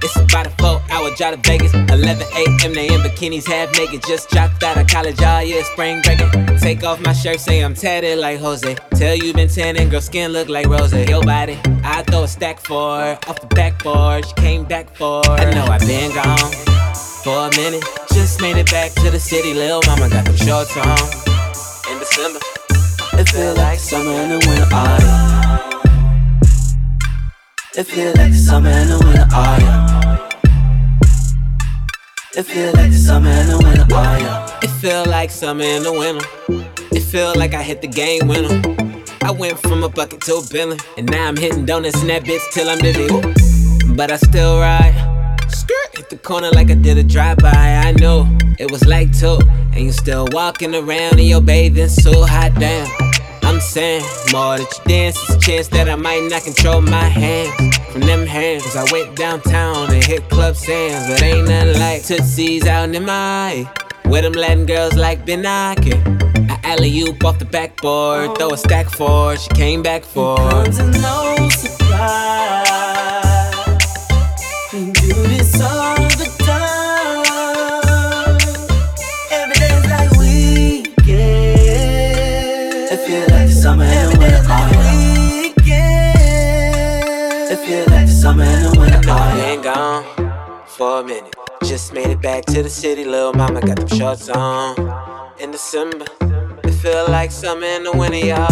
It's 0.00 0.16
about 0.16 0.46
a 0.46 0.50
four 0.50 0.80
hour 0.92 1.10
drive 1.16 1.42
to 1.42 1.50
Vegas. 1.50 1.74
11 1.74 2.26
a.m. 2.36 2.72
They 2.72 2.86
in 2.86 3.00
bikinis, 3.00 3.48
half 3.48 3.76
naked. 3.76 4.04
Just 4.06 4.30
dropped 4.30 4.62
out 4.62 4.76
of 4.76 4.86
college, 4.86 5.20
all 5.22 5.42
year 5.42 5.64
spring 5.64 6.00
breaking. 6.02 6.30
Take 6.58 6.84
off 6.84 7.00
my 7.00 7.12
shirt, 7.12 7.40
say 7.40 7.60
I'm 7.64 7.74
tatted 7.74 8.18
like 8.18 8.38
Jose. 8.38 8.76
Tell 8.94 9.16
you 9.16 9.32
been 9.32 9.48
tanning, 9.48 9.88
girl, 9.88 10.00
skin 10.00 10.32
look 10.32 10.48
like 10.48 10.66
Rose. 10.66 10.92
Your 10.92 11.22
body, 11.22 11.58
I 11.82 12.04
throw 12.04 12.22
a 12.22 12.28
stack 12.28 12.60
for 12.60 13.00
her. 13.00 13.18
Off 13.26 13.40
the 13.40 13.48
backboard, 13.48 14.24
she 14.24 14.34
came 14.34 14.64
back 14.64 14.94
for 14.94 15.24
her. 15.24 15.32
I 15.32 15.52
know 15.52 15.64
I've 15.64 15.80
been 15.80 16.14
gone 16.14 16.52
for 17.24 17.48
a 17.48 17.50
minute. 17.56 18.03
Just 18.14 18.40
made 18.40 18.56
it 18.56 18.70
back 18.70 18.92
to 18.94 19.10
the 19.10 19.18
city, 19.18 19.52
lil' 19.54 19.82
mama 19.86 20.08
got 20.08 20.24
the 20.24 20.36
shorts 20.36 20.76
on. 20.76 20.98
In 21.90 21.98
December, 21.98 22.38
it 23.20 23.28
feel 23.28 23.54
like 23.54 23.78
summer 23.78 24.12
in 24.12 24.28
the 24.30 24.38
winter, 24.46 24.66
yeah. 24.70 25.58
It 27.76 27.84
feel 27.84 28.12
like 28.14 28.32
summer 28.32 28.70
in 28.70 28.88
the 28.88 28.98
winter, 29.04 29.26
yeah. 29.30 30.30
It 32.36 32.44
feel 32.44 32.72
like 32.72 32.92
summer 32.92 33.30
in 33.30 33.48
the 33.48 33.58
winter, 33.58 33.86
yeah. 33.90 34.60
It 34.62 34.70
feel 34.80 35.04
like 35.06 35.30
summer 35.30 35.64
in 35.64 35.82
the 35.82 35.92
winter. 35.92 36.26
It 36.96 37.02
feel 37.02 37.34
like 37.36 37.52
I 37.52 37.62
hit 37.62 37.82
the 37.82 37.88
game 37.88 38.28
winner. 38.28 38.62
I 39.22 39.32
went 39.32 39.58
from 39.58 39.82
a 39.82 39.88
bucket 39.88 40.20
to 40.22 40.36
a 40.36 40.42
billion, 40.50 40.78
and 40.96 41.10
now 41.10 41.26
I'm 41.28 41.36
hitting 41.36 41.66
donuts 41.66 42.00
in 42.00 42.08
that 42.08 42.22
bitch 42.24 42.48
till 42.52 42.70
I'm 42.70 42.78
dizzy. 42.78 43.08
But 43.94 44.10
I 44.10 44.16
still 44.16 44.60
ride. 44.60 45.13
Skirt 45.50 45.96
hit 45.96 46.10
the 46.10 46.16
corner 46.16 46.50
like 46.50 46.70
I 46.70 46.74
did 46.74 46.98
a 46.98 47.02
drive-by. 47.02 47.50
I 47.50 47.92
know 47.92 48.26
it 48.58 48.70
was 48.70 48.86
like 48.86 49.16
two, 49.16 49.38
and 49.72 49.80
you 49.80 49.92
still 49.92 50.26
walking 50.32 50.74
around 50.74 51.18
in 51.18 51.26
your 51.26 51.40
bathing 51.40 51.88
suit. 51.88 52.28
Hot 52.28 52.52
damn. 52.58 52.88
I'm 53.42 53.60
saying 53.60 54.02
more 54.32 54.58
that 54.58 54.60
you 54.60 54.84
dance, 54.84 55.16
it's 55.22 55.34
a 55.34 55.38
chance 55.38 55.68
that 55.68 55.88
I 55.88 55.96
might 55.96 56.28
not 56.30 56.42
control 56.42 56.80
my 56.80 57.04
hands 57.04 57.76
from 57.88 58.00
them 58.02 58.26
hands. 58.26 58.74
I 58.74 58.84
went 58.90 59.16
downtown 59.16 59.92
and 59.92 60.02
hit 60.02 60.28
Club 60.28 60.56
Sands, 60.56 61.08
but 61.08 61.22
ain't 61.22 61.48
nothing 61.48 61.78
like 61.78 62.02
Tootsie's 62.02 62.66
out 62.66 62.94
in 62.94 63.04
my 63.04 63.70
where 64.06 64.22
them 64.22 64.32
Latin 64.32 64.66
girls 64.66 64.94
like 64.94 65.26
knocking. 65.26 66.00
I 66.50 66.58
alley 66.62 67.00
oop 67.00 67.24
off 67.24 67.38
the 67.38 67.44
backboard, 67.44 68.36
throw 68.38 68.52
a 68.52 68.56
stack 68.56 68.88
for 68.90 69.36
she 69.36 69.48
came 69.50 69.82
back 69.82 70.04
for. 70.04 70.36
Comes 70.36 70.78
no 70.78 71.48
surprise. 71.50 72.83
Like 88.44 88.56
summer 88.56 88.56
in 88.56 88.62
the 88.62 88.80
winter, 88.80 89.00
oh 89.08 89.36
yeah. 89.36 89.54
Been 89.54 89.62
gone 89.62 90.66
for 90.66 91.00
a 91.00 91.04
minute. 91.04 91.34
Just 91.64 91.92
made 91.92 92.06
it 92.06 92.20
back 92.20 92.44
to 92.46 92.62
the 92.62 92.70
city, 92.70 93.04
little 93.04 93.32
mama 93.32 93.60
got 93.60 93.76
them 93.76 93.88
shorts 93.88 94.28
on. 94.28 94.76
In 95.40 95.50
December, 95.50 96.06
it 96.62 96.72
feel 96.72 97.06
like 97.08 97.30
summer 97.30 97.66
in 97.66 97.84
the 97.84 97.92
winter, 97.92 98.18
y'all. 98.18 98.48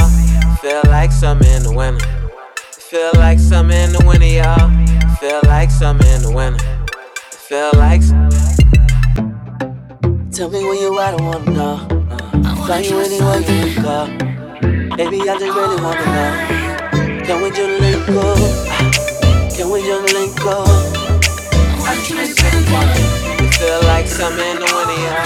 Feel 0.60 0.82
like 0.86 1.12
summer 1.12 1.46
in 1.46 1.62
the 1.62 1.72
winter. 1.72 2.06
Feel 2.72 3.10
like 3.14 3.38
summer 3.38 3.74
in 3.74 3.92
the 3.92 4.04
winter, 4.06 4.26
y'all. 4.26 4.70
Feel 5.16 5.40
like 5.44 5.70
summer 5.70 6.04
in 6.06 6.22
the 6.22 6.32
winter. 6.32 6.64
Feel 7.30 7.70
like. 7.74 8.02
Tell 10.32 10.50
me 10.50 10.62
where 10.64 10.74
you 10.74 10.98
at, 10.98 11.20
I 11.20 11.22
wanna 11.22 11.50
know. 11.50 11.86
Uh, 12.10 12.66
fly 12.66 12.78
you 12.80 12.98
anywhere 12.98 13.38
you 13.38 13.44
can 13.44 13.82
go. 13.82 14.96
Baby, 14.96 15.20
I 15.28 15.38
just 15.38 15.56
really 15.56 15.82
wanna 15.82 16.04
know. 16.06 17.24
Can 17.24 17.42
we 17.42 17.50
just 17.50 17.80
link 17.80 18.06
go? 18.06 18.71
Can 19.62 19.70
we 19.70 19.80
just 19.82 20.12
link 20.12 20.34
go? 20.42 20.64
It 23.38 23.54
feel 23.54 23.80
like 23.86 24.08
summer 24.08 24.42
in 24.42 24.58
the 24.58 24.66
winter. 24.74 25.22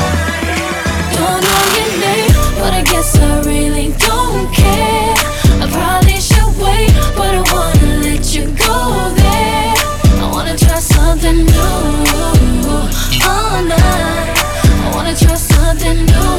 Don't 1.16 1.41
know 1.41 1.62
your 1.76 1.93
name, 2.05 2.37
but 2.61 2.74
I 2.74 2.82
guess 2.84 3.16
I 3.16 3.41
really 3.49 3.97
don't 3.97 4.53
care. 4.53 5.14
I 5.57 5.66
probably 5.72 6.20
should 6.20 6.53
wait, 6.61 6.93
but 7.16 7.32
I 7.32 7.43
wanna 7.49 8.05
let 8.05 8.34
you 8.34 8.45
go 8.61 9.09
there. 9.16 9.72
I 10.20 10.28
wanna 10.30 10.55
try 10.59 10.80
something 10.80 11.39
new 11.39 11.72
oh, 12.12 12.93
all 13.24 13.62
night. 13.64 14.37
I 14.84 14.91
wanna 14.95 15.16
try 15.16 15.34
something 15.37 16.05
new 16.12 16.37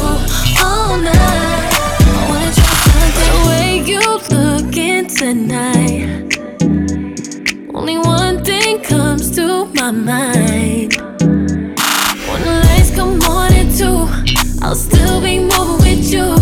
oh, 0.00 0.16
all 0.64 0.96
night. 0.96 1.76
I 2.08 2.24
wanna 2.30 2.50
try 2.56 2.72
something. 2.88 3.28
The 3.28 3.36
way 3.48 3.82
you 3.84 4.00
tonight. 5.18 6.31
Only 7.82 7.98
one 7.98 8.44
thing 8.44 8.80
comes 8.80 9.34
to 9.34 9.66
my 9.74 9.90
mind. 9.90 10.94
When 10.94 12.40
the 12.46 12.62
lights 12.68 12.94
come 12.94 13.20
on 13.22 13.52
at 13.52 13.76
two, 13.76 14.06
I'll 14.64 14.76
still 14.76 15.20
be 15.20 15.40
moving 15.40 15.98
with 15.98 16.12
you. 16.12 16.36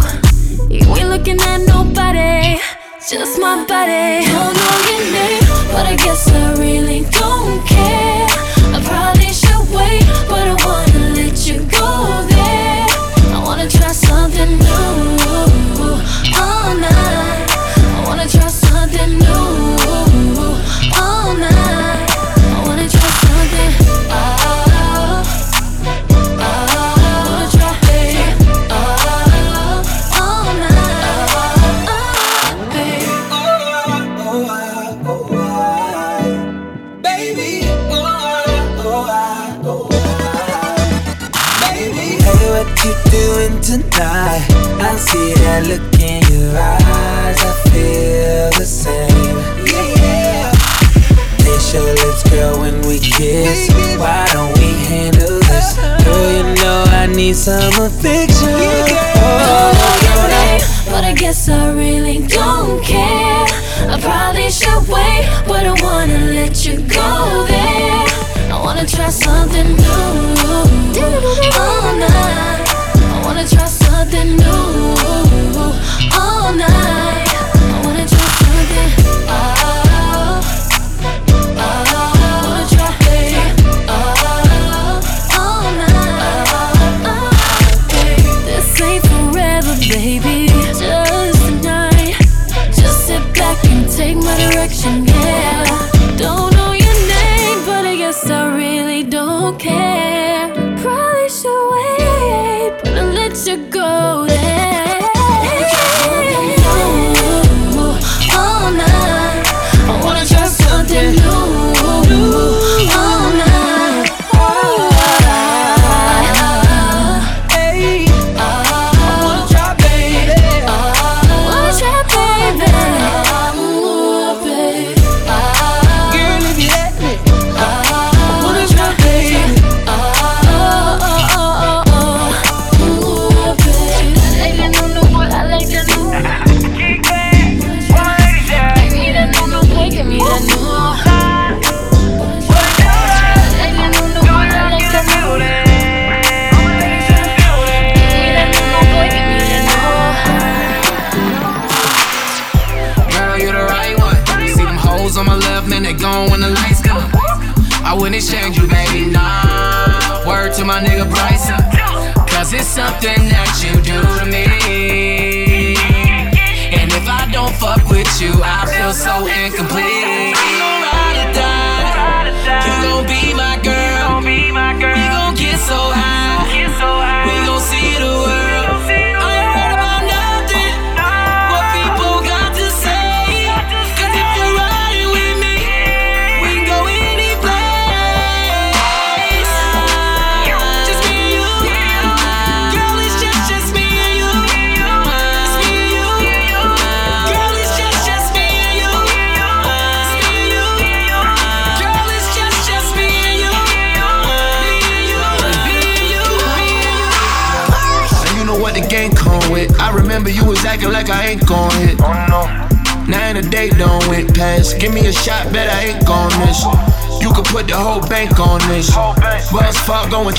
You 0.68 0.84
ain't 0.96 1.08
looking 1.08 1.40
at 1.40 1.62
nobody, 1.66 2.60
just 3.08 3.40
my 3.40 3.64
body. 3.64 4.26
Don't 4.26 4.54
know 4.54 4.76
your 4.90 5.04
name, 5.16 5.42
but 5.72 5.86
I 5.86 5.96
guess 5.96 6.28
I 6.28 6.52
really 6.58 7.06
don't 7.10 7.66
care. 7.66 8.09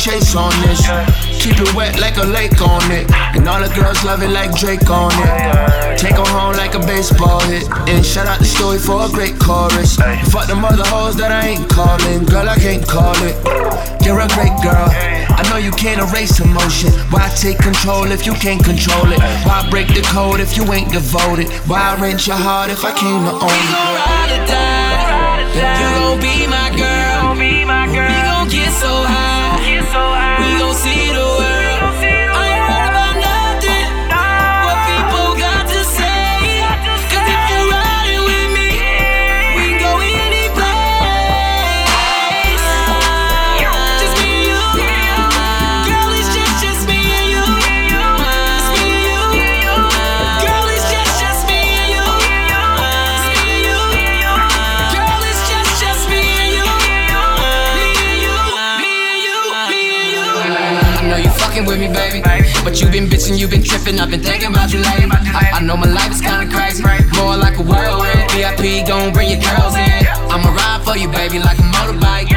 Chase 0.01 0.33
on 0.33 0.49
this. 0.65 0.81
Keep 1.37 1.61
it 1.61 1.75
wet 1.75 2.01
like 2.01 2.17
a 2.17 2.25
lake 2.25 2.59
on 2.59 2.81
it. 2.89 3.05
And 3.37 3.47
all 3.47 3.61
the 3.61 3.69
girls 3.77 4.03
love 4.03 4.23
it 4.23 4.33
like 4.33 4.49
Drake 4.57 4.89
on 4.89 5.13
it. 5.13 5.99
Take 5.99 6.17
her 6.17 6.25
home 6.25 6.57
like 6.57 6.73
a 6.73 6.79
baseball 6.79 7.39
hit. 7.41 7.69
And 7.85 8.03
shout 8.03 8.25
out 8.25 8.39
the 8.39 8.45
story 8.45 8.79
for 8.79 9.05
a 9.05 9.09
great 9.09 9.37
chorus. 9.37 9.97
Fuck 10.33 10.47
them 10.47 10.65
other 10.65 10.89
hoes 10.89 11.15
that 11.17 11.29
I 11.31 11.53
ain't 11.53 11.69
calling. 11.69 12.25
Girl, 12.25 12.49
I 12.49 12.57
can't 12.57 12.81
call 12.81 13.13
it. 13.21 13.37
You're 14.01 14.17
a 14.17 14.27
great 14.33 14.57
girl. 14.65 14.89
I 14.89 15.45
know 15.53 15.57
you 15.61 15.69
can't 15.69 16.01
erase 16.01 16.39
emotion. 16.41 16.89
Why 17.13 17.29
take 17.37 17.59
control 17.59 18.09
if 18.09 18.25
you 18.25 18.33
can't 18.33 18.63
control 18.65 19.05
it? 19.05 19.21
Why 19.45 19.69
break 19.69 19.93
the 19.93 20.01
code 20.09 20.39
if 20.39 20.57
you 20.57 20.65
ain't 20.73 20.91
devoted? 20.91 21.45
Why 21.69 21.93
wrench 22.01 22.25
your 22.25 22.41
heart 22.41 22.71
if 22.71 22.81
I 22.83 22.89
came 22.97 23.21
to 23.21 23.37
own 23.37 23.53
it? 23.53 23.69
ride 24.01 24.33
or 24.33 24.41
die. 24.49 25.45
You 25.77 25.87
gon' 25.93 26.17
be 26.17 26.49
my 26.49 26.73
girl. 26.73 27.37
We 27.37 28.17
gon' 28.25 28.49
get 28.49 28.73
so 28.73 28.89
high. 28.89 29.40
But 62.71 62.79
you 62.79 62.87
been 62.87 63.07
bitching, 63.09 63.37
you 63.37 63.49
been 63.49 63.63
tripping. 63.63 63.99
I've 63.99 64.09
been 64.09 64.23
thinking 64.23 64.47
about 64.47 64.71
you 64.71 64.79
lately. 64.79 65.11
I, 65.11 65.59
I 65.59 65.59
know 65.59 65.75
my 65.75 65.91
life 65.91 66.09
is 66.09 66.21
kinda 66.21 66.47
crazy. 66.47 66.81
More 67.19 67.35
like 67.35 67.57
a 67.57 67.61
whirlwind. 67.61 68.31
VIP 68.31 68.87
gon' 68.87 69.11
bring 69.11 69.29
your 69.29 69.41
girls 69.41 69.75
in. 69.75 70.07
I'ma 70.31 70.55
ride 70.55 70.81
for 70.85 70.95
you, 70.95 71.09
baby, 71.09 71.39
like 71.39 71.59
a 71.59 71.67
motorbike. 71.67 72.30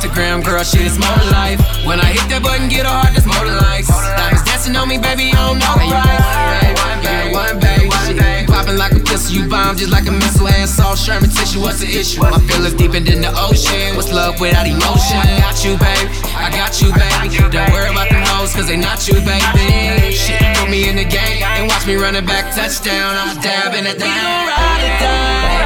Instagram, 0.00 0.42
girl, 0.42 0.64
shit 0.64 0.80
is 0.88 0.96
more 0.96 1.24
life. 1.28 1.60
When 1.84 2.00
I 2.00 2.08
hit 2.08 2.24
that 2.32 2.40
button, 2.40 2.72
get 2.72 2.88
a 2.88 2.88
heart 2.88 3.12
that's 3.12 3.28
more 3.28 3.44
than 3.44 3.60
likes. 3.68 3.92
Diamonds 3.92 4.48
dancing 4.48 4.72
on 4.72 4.88
me, 4.88 4.96
baby, 4.96 5.28
I 5.28 5.52
don't 5.52 5.60
know 5.60 5.76
right. 5.76 6.72
Yeah, 7.04 7.28
one 7.36 7.60
baby, 7.60 7.92
shit. 8.08 8.48
Popping 8.48 8.80
like 8.80 8.96
a 8.96 9.02
pistol, 9.04 9.36
you 9.36 9.44
bomb 9.44 9.76
just 9.76 9.92
like 9.92 10.08
a 10.08 10.14
missile. 10.16 10.48
And 10.48 10.64
salt 10.64 10.96
Charmin 10.96 11.28
tissue, 11.28 11.60
what's 11.60 11.84
the 11.84 11.90
issue? 11.92 12.24
My 12.24 12.40
feelings 12.48 12.80
deeper 12.80 12.96
than 12.96 13.20
the 13.20 13.28
ocean. 13.44 13.92
What's 13.92 14.08
love 14.08 14.40
without 14.40 14.64
emotion? 14.64 15.20
I 15.20 15.36
got 15.36 15.60
you, 15.60 15.76
baby. 15.76 16.08
I 16.32 16.48
got 16.48 16.72
you, 16.80 16.88
baby. 16.96 17.36
Don't 17.52 17.68
worry 17.68 17.92
about 17.92 18.08
them 18.08 18.24
hoes, 18.32 18.56
cause 18.56 18.72
they 18.72 18.80
not 18.80 19.04
you, 19.04 19.20
baby. 19.20 20.16
Shit, 20.16 20.40
put 20.56 20.72
me 20.72 20.88
in 20.88 20.96
the 20.96 21.04
game 21.04 21.44
and 21.44 21.68
watch 21.68 21.84
me 21.84 22.00
run 22.00 22.16
it 22.16 22.24
back 22.24 22.48
touchdown. 22.56 23.20
I'm 23.20 23.36
dabbing 23.44 23.84
at 23.84 24.00
that. 24.00 24.08
We 24.08 24.16
gon' 24.16 24.48
ride 24.48 24.80
or 24.80 24.96
die. 24.96 25.60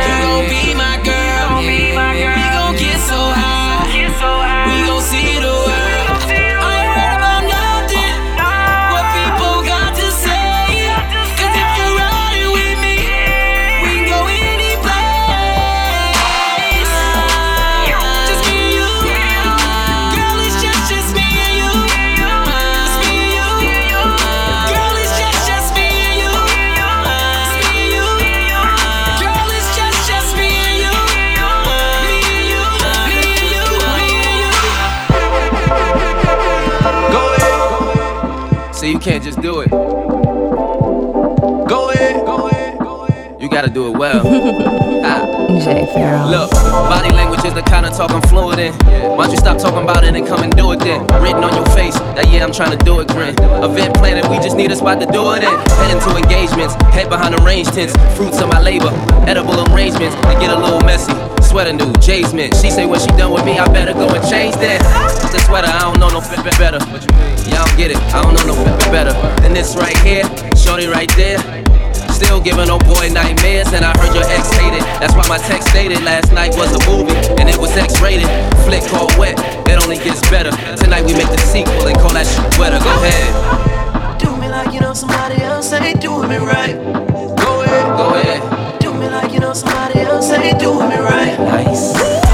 You 0.00 0.16
gon' 0.24 0.48
be 0.48 0.72
my 0.72 0.96
girl. 1.04 1.60
We 1.60 1.92
gon' 1.92 2.16
get 2.16 2.56
so 2.56 2.65
can't 39.06 39.22
just 39.22 39.38
do 39.40 39.60
it. 39.60 39.70
Go 39.70 39.78
ahead. 41.90 42.26
Go 42.26 42.48
ahead. 42.48 43.40
You 43.40 43.48
gotta 43.48 43.70
do 43.70 43.86
it 43.86 43.96
well. 43.96 44.26
Ah. 45.06 45.22
Jay 45.62 45.86
Farrell. 45.94 46.26
Look, 46.28 46.50
body 46.50 47.14
language 47.14 47.44
is 47.44 47.54
the 47.54 47.62
kind 47.62 47.86
of 47.86 47.96
talk 47.96 48.10
I'm 48.10 48.20
fluent 48.22 48.58
in. 48.58 48.72
Why 49.14 49.26
don't 49.26 49.30
you 49.30 49.36
stop 49.36 49.58
talking 49.58 49.84
about 49.84 50.02
it 50.02 50.16
and 50.16 50.26
come 50.26 50.42
and 50.42 50.52
do 50.56 50.72
it 50.72 50.80
then? 50.80 51.06
Written 51.22 51.44
on 51.44 51.54
your 51.54 51.64
face, 51.66 51.94
that 52.18 52.26
yeah, 52.28 52.42
I'm 52.42 52.50
trying 52.52 52.76
to 52.76 52.84
do 52.84 52.98
it 52.98 53.06
grin. 53.06 53.36
Event 53.62 53.94
planning, 53.94 54.28
we 54.28 54.38
just 54.38 54.56
need 54.56 54.72
a 54.72 54.74
spot 54.74 54.98
to 54.98 55.06
do 55.06 55.32
it 55.34 55.44
in. 55.44 55.54
Heading 55.78 56.00
to 56.02 56.16
engagements, 56.16 56.74
head 56.90 57.08
behind 57.08 57.34
the 57.38 57.42
range 57.44 57.68
tents, 57.68 57.94
fruits 58.16 58.40
of 58.40 58.48
my 58.48 58.58
labor, 58.60 58.90
edible 59.30 59.60
arrangements, 59.70 60.16
they 60.26 60.34
get 60.42 60.50
a 60.50 60.58
little 60.58 60.80
messy. 60.80 61.14
Sweater 61.46 61.72
new, 61.72 61.92
Jay's 62.02 62.34
mint. 62.34 62.56
She 62.56 62.68
say 62.68 62.84
when 62.84 62.98
she 62.98 63.06
done 63.14 63.30
with 63.32 63.44
me, 63.44 63.60
I 63.60 63.66
better 63.72 63.92
go 63.92 64.08
and 64.08 64.28
change 64.28 64.56
that. 64.56 65.25
The 65.36 65.44
sweater, 65.44 65.68
I 65.68 65.84
don't 65.84 66.00
know 66.00 66.08
no 66.08 66.24
fit 66.24 66.40
better. 66.56 66.80
Y'all 67.52 67.68
get 67.76 67.92
it, 67.92 68.00
I 68.16 68.24
don't 68.24 68.32
know 68.40 68.46
no 68.48 68.56
fit 68.56 68.88
better 68.88 69.12
than 69.44 69.52
this 69.52 69.76
right 69.76 69.96
here, 70.00 70.24
shorty 70.56 70.88
right 70.88 71.12
there. 71.12 71.36
Still 72.08 72.40
giving 72.40 72.70
old 72.72 72.88
boy 72.88 73.12
nightmares, 73.12 73.68
and 73.76 73.84
I 73.84 73.92
heard 74.00 74.16
your 74.16 74.24
ex 74.32 74.48
hated. 74.56 74.80
That's 74.96 75.12
why 75.12 75.28
my 75.28 75.36
text 75.36 75.68
stated 75.68 76.00
last 76.08 76.32
night 76.32 76.56
was 76.56 76.72
a 76.72 76.80
movie, 76.88 77.12
and 77.36 77.52
it 77.52 77.58
was 77.58 77.76
X 77.76 78.00
rated. 78.00 78.24
Flick 78.64 78.80
called 78.88 79.12
wet, 79.20 79.36
it 79.68 79.76
only 79.84 80.00
gets 80.00 80.24
better. 80.32 80.56
Tonight 80.80 81.04
we 81.04 81.12
make 81.12 81.28
the 81.28 81.36
sequel 81.44 81.84
and 81.84 81.98
call 82.00 82.16
that 82.16 82.24
shit 82.24 82.56
wetter. 82.56 82.80
Go 82.80 82.96
ahead. 83.04 84.18
Do 84.18 84.32
me 84.40 84.48
like 84.48 84.72
you 84.72 84.80
know 84.80 84.94
somebody 84.94 85.42
else 85.42 85.70
ain't 85.74 86.00
doing 86.00 86.30
me 86.30 86.40
right. 86.40 86.80
Go 87.36 87.60
ahead. 87.60 87.84
Go 87.92 88.08
ahead. 88.16 88.80
Do 88.80 88.94
me 88.94 89.06
like 89.10 89.32
you 89.34 89.40
know 89.40 89.52
somebody 89.52 90.00
else 90.00 90.30
ain't 90.32 90.58
doing 90.58 90.88
me 90.88 90.96
right. 90.96 91.36
Nice. 91.36 92.25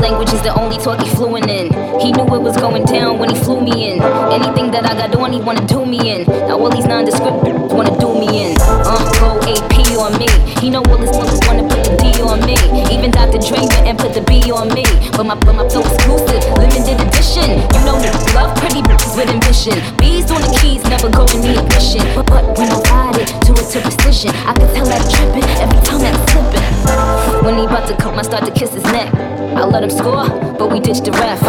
Language 0.00 0.32
is 0.32 0.42
the 0.42 0.52
only 0.54 0.76
talk 0.78 1.00
he 1.00 1.08
fluent 1.16 1.48
in. 1.48 1.72
He 2.00 2.12
knew 2.12 2.28
it 2.34 2.42
was 2.42 2.56
going 2.56 2.84
down 2.84 3.18
when 3.18 3.30
he 3.30 3.36
flew 3.42 3.60
me 3.60 3.92
in. 3.92 4.02
Anything 4.30 4.70
that 4.70 4.84
I 4.84 4.94
got 4.94 5.14
on, 5.16 5.32
he 5.32 5.40
wanna 5.40 5.66
do 5.66 5.86
me 5.86 5.98
in. 6.12 6.26
Now 6.46 6.60
all 6.60 6.70
these 6.70 6.84
nondescript 6.84 7.42
wanna 7.72 7.96
do 7.98 8.12
me 8.12 8.52
in. 8.52 8.56
Uh, 8.60 9.00
go 9.20 9.40
AP 9.48 9.96
on 9.96 10.12
me. 10.20 10.28
He 10.60 10.68
know 10.68 10.82
all 10.84 11.00
his 11.00 11.10
niggas 11.10 11.40
wanna 11.48 11.64
put 11.64 11.80
the 11.84 11.96
D 11.96 12.20
on 12.20 12.44
me. 12.44 12.56
Even 12.92 13.10
Dr. 13.10 13.40
Dre 13.40 13.64
went 13.64 13.88
and 13.88 13.98
put 13.98 14.12
the 14.12 14.20
B 14.20 14.52
on 14.52 14.68
me. 14.74 14.84
But 15.16 15.24
my, 15.24 15.34
but 15.34 15.54
my 15.54 15.68
flow 15.68 15.80
exclusive, 15.80 16.44
limited 16.60 17.00
edition. 17.00 17.56
You 17.74 17.80
know 17.88 17.96
me, 17.96 18.12
love 18.36 18.52
pretty 18.60 18.82
bitches 18.84 19.16
with 19.16 19.32
ambition. 19.32 19.80
Bees 19.96 20.30
on 20.30 20.44
the 20.44 20.52
keys, 20.60 20.84
never 20.84 21.08
go 21.08 21.24
in 21.32 21.40
the 21.40 21.56
ignition. 21.56 22.04
But, 22.14 22.26
but 22.28 22.44
when 22.58 22.68
I 22.68 22.78
ride 22.92 23.16
it, 23.16 23.28
to 23.46 23.52
a 23.52 23.64
to. 23.64 23.80
I 24.46 24.52
can 24.52 24.68
tell 24.74 24.86
that 24.86 25.02
trippin' 25.10 25.44
every 25.60 25.80
time 25.84 26.00
that 26.04 26.16
slipping. 26.30 27.44
When 27.44 27.58
he 27.58 27.64
about 27.64 27.88
to 27.88 27.96
come, 27.96 28.18
I 28.18 28.22
start 28.22 28.44
to 28.44 28.52
kiss 28.52 28.75
I 29.66 29.68
let 29.68 29.82
him 29.82 29.90
score, 29.90 30.28
but 30.56 30.70
we 30.70 30.78
ditched 30.78 31.06
the 31.06 31.10
ref. 31.10 31.42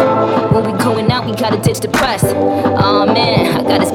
When 0.50 0.64
we 0.64 0.76
going 0.82 1.08
out, 1.12 1.24
we 1.24 1.36
gotta 1.36 1.56
ditch 1.62 1.78
the 1.78 1.86
press. 1.86 2.24
Oh, 2.24 3.06
man, 3.06 3.56
I 3.56 3.62
gotta 3.62 3.86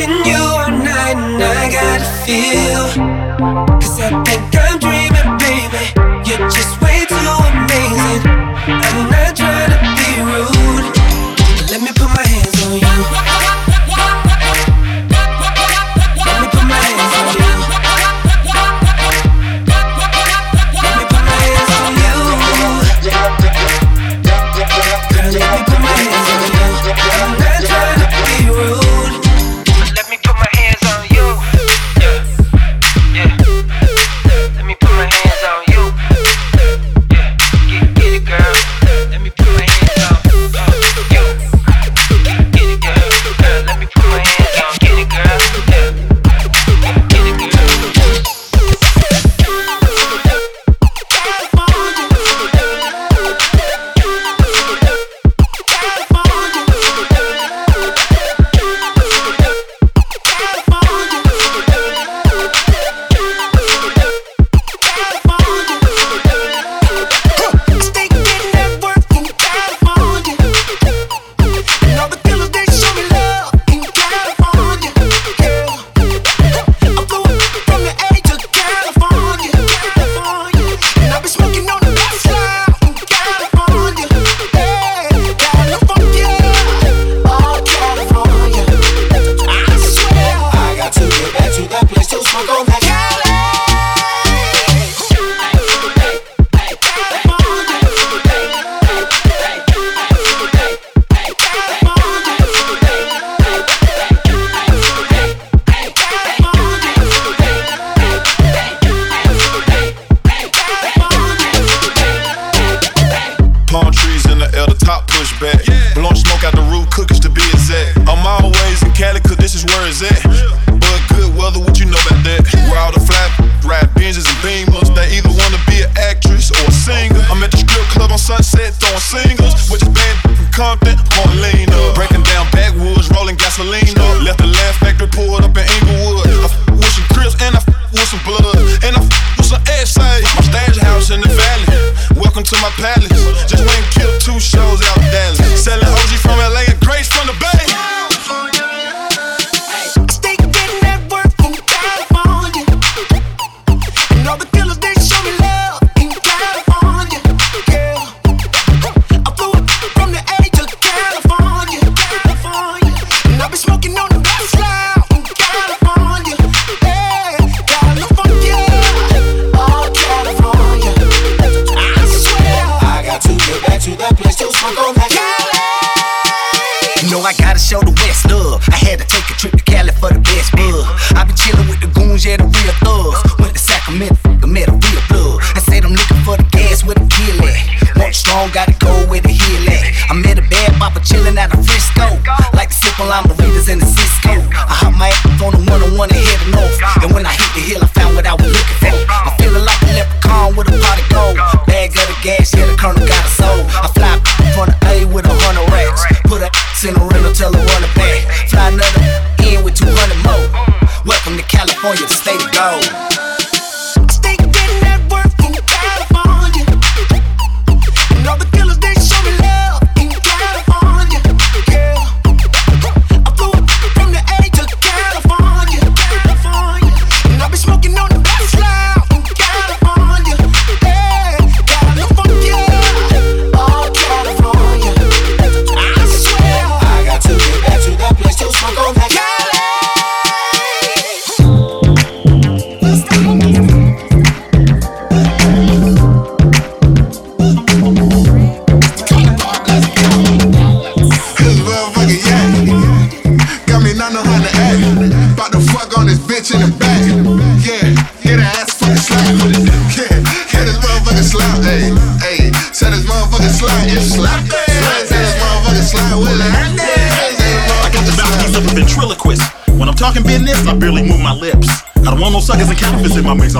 watching 0.00 0.24
you. 0.24 0.39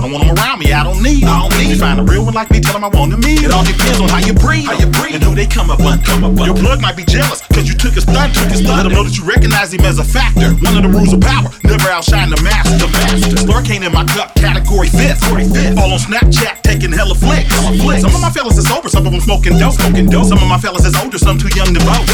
I 0.00 0.08
don't 0.08 0.12
want 0.16 0.24
them 0.24 0.32
around 0.32 0.58
me. 0.64 0.72
I 0.72 0.80
don't 0.80 1.02
need. 1.04 1.28
I 1.28 1.44
don't 1.44 1.52
need. 1.60 1.68
You 1.68 1.76
find 1.76 2.00
a 2.00 2.02
real 2.02 2.24
one 2.24 2.32
like 2.32 2.48
me, 2.48 2.58
tell 2.58 2.72
them 2.72 2.84
I 2.84 2.88
want 2.88 3.12
them 3.12 3.20
me. 3.20 3.36
It 3.44 3.52
all 3.52 3.60
depends 3.60 4.00
on 4.00 4.08
how 4.08 4.24
you 4.24 4.32
breathe. 4.32 4.64
How 4.64 4.72
you 4.80 4.88
breathe. 4.88 5.20
And 5.20 5.24
who 5.24 5.36
they 5.36 5.44
come 5.44 5.68
up 5.68 5.84
on. 5.84 6.00
Come 6.00 6.24
up 6.24 6.40
on. 6.40 6.46
Your 6.48 6.56
plug 6.56 6.80
might 6.80 6.96
be 6.96 7.04
jealous, 7.04 7.44
cause 7.52 7.68
you 7.68 7.76
took 7.76 7.92
his 7.92 8.08
stunt, 8.08 8.32
took 8.32 8.48
his 8.48 8.64
stunt. 8.64 8.80
Let 8.80 8.82
them 8.88 8.96
know 8.96 9.04
that 9.04 9.12
you 9.12 9.28
recognize 9.28 9.76
him 9.76 9.84
as 9.84 9.98
a 10.00 10.04
factor. 10.04 10.56
One 10.64 10.80
of 10.80 10.88
the 10.88 10.88
rules 10.88 11.12
of 11.12 11.20
power. 11.20 11.52
Never 11.68 11.92
outshine 11.92 12.32
the 12.32 12.40
master. 12.40 12.80
The 12.80 12.88
master. 12.96 13.44
Slurricane 13.44 13.84
in 13.84 13.92
my 13.92 14.08
cup, 14.08 14.32
category 14.70 14.88
fifth. 14.88 15.78
All 15.78 15.92
on 15.92 15.98
Snapchat, 15.98 16.62
taking 16.62 16.92
hella 16.92 17.14
flicks. 17.14 17.50
Hella 17.50 17.76
flicks. 17.76 18.02
Some 18.02 18.14
of 18.14 18.20
my 18.20 18.30
fellas 18.30 18.56
is 18.56 18.68
sober, 18.68 18.88
some 18.88 19.06
of 19.06 19.12
them 19.12 19.20
smoking 19.20 19.58
dope. 19.58 19.74
Smoking 19.74 20.06
dope. 20.06 20.26
Some 20.26 20.38
of 20.38 20.48
my 20.48 20.58
fellas 20.58 20.84
is 20.86 20.94
older, 20.96 21.18
some 21.18 21.38
too 21.38 21.50
young 21.54 21.74
to 21.74 21.80
vote. 21.82 22.06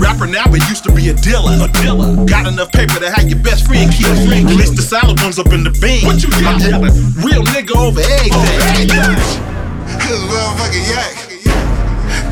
Rapper 0.00 0.26
now, 0.26 0.44
but 0.46 0.60
used 0.68 0.84
to 0.84 0.92
be 0.92 1.08
a 1.10 1.14
dealer. 1.14 1.52
A 1.60 1.68
dealer. 1.82 2.24
Got 2.24 2.46
enough 2.46 2.72
paper 2.72 2.98
to 3.00 3.10
have 3.10 3.28
your 3.28 3.38
best 3.40 3.66
friend 3.66 3.92
keep. 3.92 4.08
Release 4.08 4.70
the 4.70 4.82
solid 4.82 5.20
ones 5.20 5.38
up 5.38 5.52
in 5.52 5.64
the 5.64 5.70
bean. 5.80 6.04
What 6.04 6.22
you 6.22 6.30
got? 6.40 6.60
Yelling. 6.60 6.94
Real 7.20 7.44
nigga 7.52 7.76
over 7.76 8.00
everything. 8.00 8.88
This 8.88 10.20
motherfucking 10.24 10.86
yak. 10.88 11.12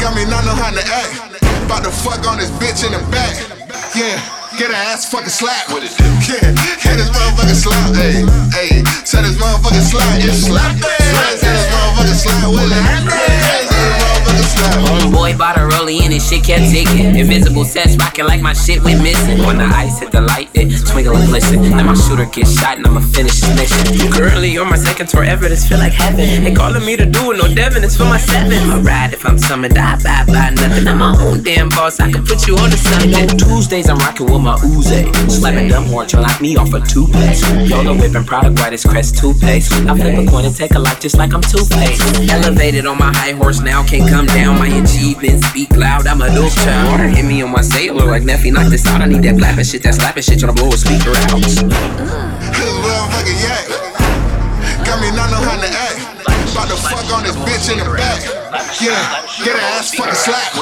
Got 0.01 0.17
me 0.17 0.25
not 0.25 0.45
know 0.45 0.57
how 0.57 0.71
to 0.71 0.85
act. 0.85 1.43
About 1.65 1.85
to 1.85 1.91
fuck 1.91 2.27
on 2.29 2.39
this 2.39 2.51
bitch 2.63 2.87
in 2.87 2.93
the 2.93 3.03
back. 3.11 3.35
Yeah, 3.97 4.21
get 4.57 4.71
her 4.71 4.75
ass 4.75 5.05
fucking 5.11 5.29
slap. 5.29 5.71
What 5.71 5.85
it 5.85 5.93
do? 5.97 6.05
Yeah, 6.33 6.53
get 6.81 6.97
this 6.97 7.11
motherfucking 7.11 7.61
slap. 7.61 7.95
Hey, 7.95 8.25
hey, 8.57 8.85
set 9.05 9.23
this 9.23 9.37
motherfucking 9.37 9.85
slap. 9.85 10.25
It's 10.25 10.47
slap. 10.47 10.77
Set 10.81 11.41
this 11.41 11.67
motherfucking 11.69 12.17
slap 12.17 12.49
with 12.51 12.73
it. 12.73 14.06
Homeboy 14.87 15.39
bought 15.39 15.57
a 15.57 15.61
rollie 15.61 16.03
and 16.03 16.13
his 16.13 16.27
shit 16.29 16.45
kept 16.45 16.71
ticking. 16.71 17.17
Invisible 17.17 17.65
sets 17.65 17.97
rocking 17.97 18.27
like 18.27 18.41
my 18.41 18.53
shit 18.53 18.83
went 18.83 19.03
missing. 19.03 19.39
When 19.47 19.59
the 19.59 19.65
ice 19.65 19.99
hit 19.99 20.13
the 20.13 20.21
light, 20.21 20.49
it 20.55 20.71
twinkle 20.87 21.17
and 21.17 21.29
glisten. 21.29 21.63
Now 21.71 21.85
my 21.85 21.95
shooter 21.95 22.27
gets 22.27 22.59
shot 22.59 22.79
and 22.79 22.87
I'ma 22.87 23.01
finish 23.01 23.41
this 23.41 23.55
mission. 23.57 24.13
Currently 24.13 24.59
on 24.59 24.71
my 24.71 24.77
second 24.77 25.09
tour 25.09 25.25
ever, 25.25 25.49
this 25.49 25.67
feel 25.69 25.79
like 25.79 25.93
heaven. 25.93 26.45
They 26.45 26.55
calling 26.55 26.85
me 26.85 26.97
to 26.97 27.07
do 27.07 27.33
it, 27.33 27.39
no 27.39 27.53
Devin, 27.53 27.85
it's 27.85 27.97
for 27.97 28.05
my 28.05 28.19
seven. 28.19 28.53
I 28.71 28.81
ride 28.81 29.13
if 29.13 29.25
I'm 29.27 29.39
summoned, 29.39 29.77
I 29.79 29.97
buy 30.03 30.25
by 30.27 30.51
nothing. 30.51 30.87
I'm 30.87 30.99
my 30.99 31.17
own 31.21 31.43
damn 31.43 31.69
boss, 31.69 32.01
I 32.01 32.11
can 32.11 32.25
put 32.25 32.47
you 32.47 32.57
on 32.57 32.71
to 32.71 32.77
something. 32.77 33.39
Tuesdays 33.39 33.89
I'm 33.89 33.99
rocking 33.99 34.27
with 34.27 34.43
my 34.43 34.57
Uzi. 34.57 35.31
Slapping 35.31 35.69
dumb 35.69 35.85
horn, 35.87 36.07
trying 36.07 36.25
lock 36.25 36.41
me 36.41 36.57
off 36.57 36.73
a 36.73 36.81
toothpaste. 36.81 37.45
Yoga 37.69 37.95
whipping 37.95 38.25
product, 38.25 38.59
whitest 38.59 38.89
crest 38.89 39.17
toothpaste. 39.19 39.73
I 39.73 39.97
flip 39.97 40.19
a 40.19 40.31
coin 40.31 40.45
and 40.45 40.55
take 40.55 40.75
a 40.75 40.79
life 40.79 41.01
just 41.01 41.17
like 41.17 41.33
I'm 41.33 41.43
toothpaste. 41.43 42.03
Elevated 42.31 42.87
on 42.87 42.99
my 42.99 43.13
high 43.17 43.33
horse 43.33 43.61
now, 43.61 43.83
can't 43.83 44.09
come 44.09 44.26
down. 44.29 44.59
My 44.59 44.69
achievements 44.69 45.47
speak 45.49 45.75
loud, 45.77 46.07
I'm 46.07 46.21
a 46.23 46.29
dope 46.35 46.53
child. 46.53 46.91
Water 46.91 47.09
hit 47.09 47.25
me 47.25 47.43
on 47.43 47.51
my 47.53 47.63
sailor 47.63 48.07
like 48.07 48.23
Neffy, 48.23 48.53
knock 48.53 48.69
this 48.69 48.87
out. 48.87 49.01
I 49.01 49.07
need 49.07 49.23
that 49.23 49.37
flapping 49.37 49.65
shit, 49.65 49.83
that 49.83 49.95
slapping 49.95 50.23
shit, 50.23 50.39
tryna 50.39 50.57
blow 50.57 50.69
a 50.69 50.77
speaker 50.77 51.11
out. 51.11 51.41
Motherfucking 52.57 53.41
yak. 53.43 53.67
Got 54.87 55.01
me 55.01 55.11
not 55.17 55.31
know 55.31 55.43
how 55.43 55.59
to 55.59 55.67
act. 55.67 55.99
About 56.53 56.69
to 56.73 56.77
fuck 56.77 57.05
on 57.13 57.23
this 57.23 57.37
bitch 57.37 57.69
in 57.71 57.79
the 57.79 57.85
back. 57.97 58.23
Yeah, 58.81 58.97
get 59.45 59.53
her 59.53 59.65
ass 59.77 59.95
fucking 59.95 60.15
slap. 60.15 60.55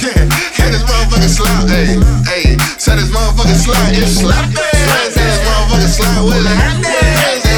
Yeah, 0.00 0.24
get 0.56 0.72
this 0.72 0.84
motherfucking 0.88 1.28
slap. 1.28 1.68
Hey, 1.68 2.00
hey, 2.24 2.56
set 2.78 2.96
this 2.96 3.10
motherfucking 3.10 3.60
slap. 3.60 3.92
It's 3.92 4.20
slap. 4.20 4.48
Set 4.48 5.12
this 5.12 5.38
motherfucking 5.44 5.92
slap 5.92 6.24
with 6.24 6.46
it. 6.46 7.53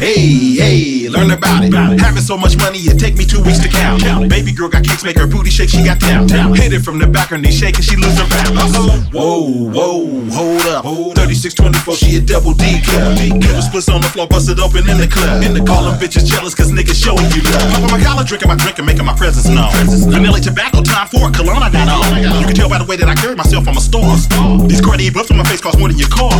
Hey, 0.00 0.56
hey, 0.56 1.08
learn 1.08 1.30
about 1.30 1.62
it. 1.64 1.72
Having 2.00 2.22
so 2.22 2.36
much 2.36 2.56
money, 2.56 2.78
it 2.88 2.98
take 2.98 3.16
me 3.16 3.24
two 3.24 3.42
weeks 3.42 3.58
to 3.60 3.68
count. 3.68 4.02
Baby 4.28 4.52
girl 4.52 4.68
got 4.68 4.84
kicks, 4.84 5.04
make 5.04 5.18
her 5.18 5.26
booty 5.26 5.50
shake, 5.50 5.68
she 5.68 5.84
got 5.84 6.00
down. 6.00 6.28
Hit 6.54 6.72
it 6.72 6.80
from 6.80 6.98
the 6.98 7.06
back, 7.06 7.28
her 7.28 7.38
knee 7.38 7.52
shaking, 7.52 7.82
she 7.82 7.96
lose 7.96 8.16
her 8.18 8.28
balance. 8.28 8.76
Whoa, 9.12 9.68
whoa, 9.70 10.08
hold 10.32 10.66
up. 10.72 10.84
3624, 10.84 11.96
she 11.96 12.16
a 12.16 12.20
double 12.20 12.54
D 12.54 12.80
club. 12.80 13.18
Liver 13.18 13.62
splits 13.62 13.88
on 13.88 14.00
the 14.00 14.08
floor, 14.08 14.26
busted 14.26 14.58
open 14.58 14.88
in 14.88 14.96
the 14.96 15.06
club. 15.06 15.42
In 15.44 15.52
the 15.52 15.60
call 15.60 15.84
them 15.84 16.00
bitches 16.00 16.24
jealous, 16.24 16.54
cause 16.54 16.72
niggas 16.72 16.96
showing 16.96 17.28
you 17.36 17.44
love. 17.52 17.68
Popping 17.76 17.92
my 17.92 18.00
collar, 18.00 18.24
drinking 18.24 18.48
my 18.48 18.56
drink, 18.56 18.78
and 18.78 18.86
making 18.86 19.04
my 19.04 19.14
presence 19.14 19.46
known. 19.52 19.70
Vanilla 20.08 20.40
tobacco, 20.40 20.80
time 20.82 21.08
for 21.12 21.28
a 21.28 21.30
cologne, 21.30 21.62
I 21.62 21.70
got 21.70 21.92
on. 21.92 22.40
You 22.40 22.46
can 22.48 22.56
tell 22.56 22.68
by 22.72 22.78
the 22.78 22.88
way 22.88 22.96
that 22.96 23.08
I 23.08 23.14
carry 23.14 23.36
myself, 23.36 23.68
I'm 23.68 23.76
a 23.76 23.84
star. 23.84 24.16
These 24.64 24.80
Cartier 24.80 25.12
buffs 25.12 25.30
on 25.30 25.36
my 25.36 25.44
face 25.44 25.60
cost 25.60 25.78
more 25.78 25.88
than 25.92 25.98
your 26.00 26.08
car. 26.08 26.32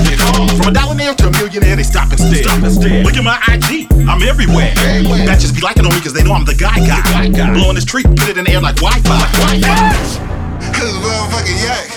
From 0.56 0.72
a 0.72 0.74
dollar 0.74 0.96
nail 0.96 1.14
to 1.20 1.28
a 1.28 1.32
millionaire, 1.36 1.76
they 1.76 1.84
stop 1.84 2.08
and 2.08 2.18
stare. 2.18 2.40
Look 2.78 3.18
at 3.18 3.24
my 3.26 3.34
IG, 3.50 3.90
I'm 4.06 4.22
everywhere. 4.22 4.70
Bitches 5.26 5.50
be 5.54 5.60
liking 5.60 5.84
on 5.84 5.90
me 5.90 6.00
cause 6.00 6.12
they 6.14 6.22
know 6.22 6.34
I'm 6.34 6.44
the 6.44 6.54
guy 6.54 6.78
guy. 6.86 7.26
Blowing 7.52 7.74
this 7.74 7.84
tree, 7.84 8.04
put 8.04 8.30
it 8.30 8.38
in 8.38 8.44
the 8.44 8.52
air 8.52 8.60
like 8.60 8.76
Wi-Fi. 8.76 9.10
Cause 10.70 10.94
motherfucking 11.02 11.58
yak 11.66 11.90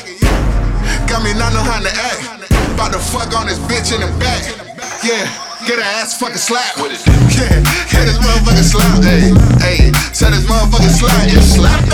got 1.06 1.22
me 1.22 1.34
not 1.38 1.54
know 1.54 1.62
how 1.62 1.78
to 1.78 1.94
act. 1.94 2.50
About 2.74 2.92
to 2.92 3.00
fuck 3.00 3.30
on 3.38 3.46
this 3.46 3.62
bitch 3.70 3.94
in 3.94 4.02
the 4.02 4.10
back. 4.18 4.42
Yeah, 5.06 5.30
get 5.70 5.78
her 5.78 5.86
ass 6.02 6.18
fucking 6.18 6.42
slap. 6.42 6.74
Yeah, 6.82 6.90
get 7.94 8.10
this 8.10 8.18
motherfucking 8.18 8.66
slap. 8.66 9.04
Hey, 9.06 9.30
hey, 9.62 9.94
say 10.10 10.34
this 10.34 10.50
motherfucking 10.50 10.90
slap. 10.90 11.14
Yeah, 11.30 11.38
slap 11.46 11.86
it. 11.86 11.94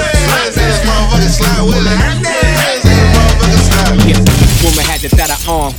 Say 0.56 0.64
this 0.64 0.80
motherfucking 0.88 1.36
slap 1.36 1.68
with 1.68 1.84
it. 1.84 2.00
Hey, 2.00 2.80
say 2.80 2.96
this 2.96 3.12
motherfucking 3.12 3.60
slap. 3.68 3.92
Yeah, 4.08 4.24
woman 4.64 4.88
had 4.88 5.04
to 5.04 5.12
that 5.20 5.36
her 5.36 5.52
arm. 5.52 5.76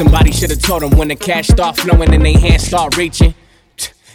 Somebody 0.00 0.32
should 0.32 0.48
have 0.48 0.62
told 0.62 0.80
them 0.80 0.96
when 0.96 1.08
the 1.08 1.14
cash 1.14 1.48
start 1.48 1.76
flowing 1.76 2.14
and 2.14 2.24
they 2.24 2.32
hands 2.32 2.66
start 2.66 2.96
reaching. 2.96 3.34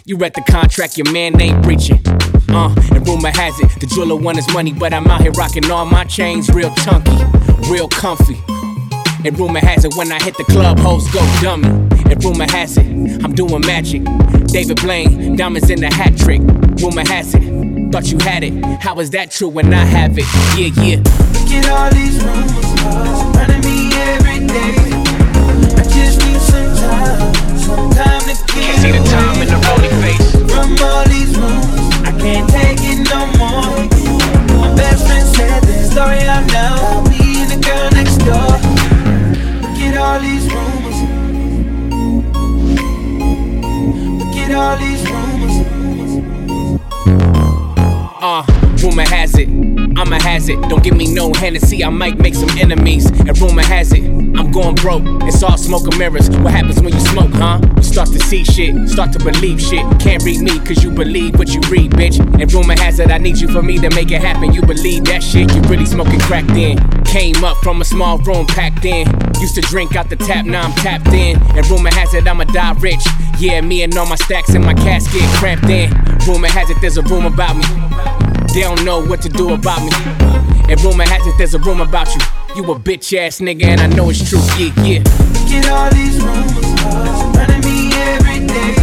You 0.04 0.18
read 0.18 0.34
the 0.34 0.42
contract, 0.42 0.98
your 0.98 1.12
man 1.12 1.40
ain't 1.40 1.62
breaching. 1.62 2.02
Uh, 2.50 2.74
and 2.92 3.08
rumor 3.08 3.30
has 3.30 3.60
it, 3.60 3.70
the 3.80 3.86
jeweler 3.86 4.16
want 4.16 4.38
his 4.38 4.52
money, 4.52 4.74
but 4.74 4.96
I'm 4.96 5.06
out 5.06 5.22
here 5.22 5.30
rocking 5.34 5.70
all 5.70 5.86
my 5.86 6.04
chains 6.06 6.50
real 6.50 6.74
chunky, 6.78 7.16
real 7.70 7.88
comfy. 7.88 8.36
And 9.26 9.38
rumor 9.38 9.60
has 9.60 9.86
it, 9.86 9.96
when 9.96 10.12
I 10.12 10.20
hit 10.24 10.36
the 10.38 10.44
club, 10.46 10.80
hoes 10.80 11.08
go 11.14 11.20
dummy. 11.40 11.68
And 12.10 12.24
rumor 12.26 12.50
has 12.50 12.78
it, 12.80 13.24
I'm 13.24 13.36
doing 13.36 13.62
magic. 13.62 14.04
David 14.48 14.82
Blaine, 14.82 15.36
diamonds 15.36 15.70
in 15.70 15.82
the 15.82 15.94
hat 15.94 16.18
trick. 16.18 16.42
Rumor 16.82 17.08
has 17.08 17.36
it, 17.36 17.92
thought 17.92 18.12
you 18.12 18.18
had 18.18 18.44
it. 18.44 18.54
How 18.82 19.00
is 19.00 19.12
that 19.12 19.30
true 19.30 19.50
when 19.50 19.72
I 19.72 19.86
have 19.86 20.18
it? 20.18 20.26
Yeah, 20.58 20.84
yeah. 20.84 20.98
Look 20.98 21.52
at 21.52 21.70
all 21.70 21.92
these 21.92 22.24
rumors 22.24 23.36
surrounding 23.36 23.62
me 23.62 23.94
every 23.94 24.48
day. 24.48 24.95
Can't 28.56 28.80
see 28.80 28.92
the 28.92 29.04
time 29.10 29.42
in 29.42 29.48
the 29.48 29.58
rolling 29.68 29.96
face. 30.02 30.32
From 30.52 30.78
all 30.82 31.04
these 31.08 31.34
rumors, 31.38 31.86
I 32.04 32.12
can't 32.20 32.50
take 32.50 32.80
it 32.82 33.00
no 33.10 33.28
more. 33.38 33.76
My 34.60 34.70
best 34.76 35.06
friend 35.06 35.28
said 35.36 35.62
the 35.64 35.84
story 35.92 36.20
out 36.24 36.46
now. 36.52 36.76
About 36.76 37.10
me 37.10 37.42
and 37.42 37.50
the 37.52 37.58
girl 37.66 37.90
next 37.92 38.18
door. 38.20 38.60
Look 39.62 39.80
at 39.82 39.98
all 39.98 40.20
these 40.20 40.46
rumors. 40.54 41.00
Look 44.20 44.36
at 44.38 44.52
all 44.56 44.78
these 44.78 45.04
rumors. 45.10 45.56
Uh, 48.22 48.44
rumor 48.82 49.08
has 49.08 49.38
it, 49.38 49.50
I'm 49.98 50.12
a 50.12 50.22
hazard. 50.22 50.62
Don't 50.68 50.84
give 50.84 50.98
me 50.98 51.14
no 51.14 51.32
Hennessy, 51.34 51.84
I 51.84 51.90
might 51.90 52.18
make 52.18 52.36
some 52.36 52.50
enemies. 52.58 53.06
And 53.06 53.38
rumor 53.40 53.64
has 53.64 53.94
it, 53.94 54.04
I'm 54.04 54.52
going 54.52 54.76
broke. 54.76 55.04
It's 55.24 55.42
all 55.42 55.58
smoke 55.58 55.84
and 55.88 55.98
mirrors. 55.98 56.30
What 56.30 56.52
happens 56.52 56.82
when 56.82 56.94
you 56.94 57.00
smoke, 57.00 57.32
huh? 57.32 57.62
You 57.78 57.84
start 57.84 58.10
to 58.10 58.20
see 58.20 58.44
shit, 58.44 58.90
start 58.90 59.14
to 59.14 59.20
believe 59.20 59.62
shit. 59.62 59.86
Can't 60.02 60.22
read 60.24 60.42
me, 60.42 60.60
cause 60.60 60.84
you 60.84 60.92
believe 60.92 61.40
what 61.40 61.48
you 61.50 61.62
read, 61.70 61.92
bitch. 61.92 62.20
And 62.20 62.52
rumor 62.54 62.78
has 62.78 63.00
it, 63.00 63.10
I 63.10 63.20
need 63.20 63.38
you 63.38 63.48
for 63.48 63.62
me 63.62 63.78
to 63.80 63.90
make 63.96 64.12
it 64.12 64.22
happen. 64.22 64.54
You 64.54 64.62
believe 64.62 65.06
that 65.06 65.24
shit, 65.24 65.54
you 65.54 65.62
really 65.62 65.86
smoking 65.86 66.20
crack 66.20 66.46
then. 66.48 66.78
Came 67.06 67.46
up 67.46 67.56
from 67.58 67.80
a 67.80 67.86
small 67.86 68.18
room 68.20 68.46
packed 68.48 68.84
in. 68.84 69.08
Used 69.40 69.56
to 69.56 69.62
drink 69.62 69.96
out 69.96 70.10
the 70.10 70.18
tap, 70.18 70.46
now 70.46 70.64
I'm 70.64 70.74
tapped 70.74 71.08
in. 71.14 71.42
And 71.56 71.66
rumor 71.70 71.94
has 71.94 72.14
it, 72.14 72.28
I'ma 72.28 72.44
die 72.44 72.74
rich. 72.80 73.06
Yeah, 73.40 73.62
me 73.62 73.84
and 73.84 73.98
all 73.98 74.08
my 74.08 74.16
stacks 74.16 74.54
in 74.56 74.62
my 74.62 74.74
casket 74.74 75.22
cramped 75.40 75.70
in. 75.70 75.90
Rumor 76.28 76.50
has 76.50 76.70
it, 76.70 76.78
there's 76.82 76.98
a 76.98 77.04
room 77.04 77.26
about 77.26 77.56
me. 77.56 78.15
They 78.56 78.62
don't 78.62 78.86
know 78.86 79.06
what 79.06 79.22
to 79.24 79.28
do 79.28 79.54
about 79.54 79.84
me. 79.84 79.92
And 80.72 80.82
rumor 80.82 81.04
has 81.04 81.28
it, 81.28 81.36
there's 81.38 81.56
a 81.56 81.60
room 81.60 81.82
about 81.82 82.08
you. 82.16 82.22
You 82.56 82.64
a 82.72 82.80
bitch 82.80 83.12
ass 83.12 83.42
nigga, 83.42 83.66
and 83.66 83.82
I 83.82 83.88
know 83.88 84.10
it's 84.10 84.30
true. 84.30 84.40
Yeah, 84.56 84.72
yeah. 84.80 85.00
Look 85.36 85.52
at 85.60 85.68
all 85.68 85.92
these 85.92 86.24
rumors 86.24 86.64
uh, 86.88 87.36
surrounding 87.36 87.60
me 87.68 87.92
every 88.16 88.48
day. 88.48 88.80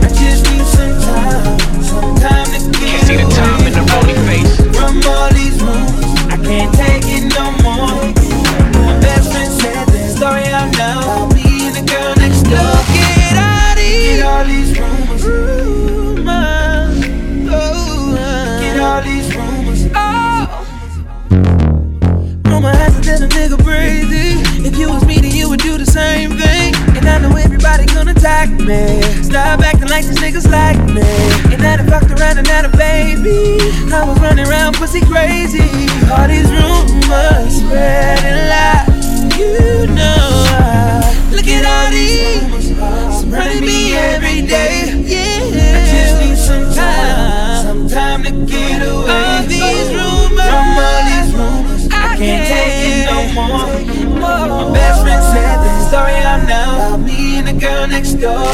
I 0.00 0.08
just 0.16 0.48
need 0.48 0.64
some 0.64 0.96
time, 0.96 1.60
some 1.84 2.16
time 2.24 2.48
to 2.56 2.58
get 2.80 2.88
Can't 2.88 3.04
see 3.04 3.16
the 3.20 3.28
time 3.36 3.60
in 3.68 3.76
the 3.76 3.84
rolling 3.92 4.16
face. 4.24 4.48
From 4.72 4.96
all 5.12 5.28
these 5.36 5.60
rumors, 5.60 6.08
I 6.32 6.40
can't 6.40 6.72
take 6.72 7.04
it 7.04 7.28
no 7.36 7.52
more. 7.60 8.00
My 8.80 8.96
best 9.04 9.28
friend 9.30 9.52
said 9.60 9.92
the 9.92 10.08
story 10.08 10.48
out 10.56 10.72
now. 10.78 11.04
About 11.04 11.34
me 11.36 11.68
and 11.68 11.76
the 11.76 11.84
girl 11.84 12.16
next 12.16 12.48
door. 12.48 12.56
Look 12.56 12.96
at 12.96 13.36
all 13.36 13.76
these, 13.76 14.16
Look 14.16 14.24
at 14.24 14.40
all 14.40 14.44
these 14.48 14.72
rumors. 14.72 14.80
Rumors. 14.80 14.89
Nigga 23.40 23.56
crazy. 23.64 24.36
If 24.68 24.76
you 24.76 24.90
was 24.92 25.04
me, 25.06 25.16
then 25.18 25.34
you 25.34 25.48
would 25.48 25.60
do 25.60 25.78
the 25.78 25.86
same 25.86 26.36
thing. 26.36 26.74
And 26.96 27.08
I 27.08 27.18
know 27.18 27.34
everybody 27.36 27.86
gonna 27.86 28.10
attack 28.12 28.50
me. 28.50 29.00
Stop 29.22 29.60
acting 29.60 29.88
like 29.88 30.04
these 30.04 30.18
niggas 30.20 30.48
like 30.50 30.76
me. 30.92 31.08
And 31.52 31.62
I 31.64 31.76
done 31.76 31.88
fucked 31.88 32.10
around 32.20 32.36
and 32.38 32.46
had 32.46 32.64
a 32.66 32.72
baby. 32.76 33.56
I 33.92 34.04
was 34.04 34.18
running 34.20 34.46
around 34.46 34.74
pussy 34.76 35.00
crazy. 35.00 35.64
All 36.12 36.28
these 36.28 36.50
rumors 36.52 37.56
spreading 37.64 38.40
like 38.52 38.86
you 39.40 39.86
know. 39.98 40.44
I- 40.60 41.16
Look 41.32 41.48
at 41.48 41.64
all 41.64 41.90
these 41.90 42.76
surrounding 43.20 43.64
me 43.64 43.94
every 43.96 44.42
day. 44.46 44.92
Yeah, 45.00 45.78
I 45.78 45.82
just 45.88 46.14
need 46.20 46.36
some 46.36 46.66
time, 46.74 47.62
some 47.64 47.88
time 47.88 48.22
to 48.24 48.32
get 48.52 48.82
away. 48.82 49.08
All 49.08 49.42
these 49.48 49.88
rumors, 49.96 51.19
can't 52.20 52.44
take 52.52 52.84
it 52.84 53.08
no 53.08 53.18
more. 53.32 54.20
My 54.20 54.72
best 54.74 55.00
friend 55.00 55.24
said 55.32 55.56
the 55.64 55.72
story 55.88 56.12
out 56.20 56.46
now 56.46 56.76
about 56.76 57.00
me 57.00 57.38
and 57.38 57.48
the 57.48 57.54
girl 57.54 57.86
next 57.88 58.20
door. 58.20 58.44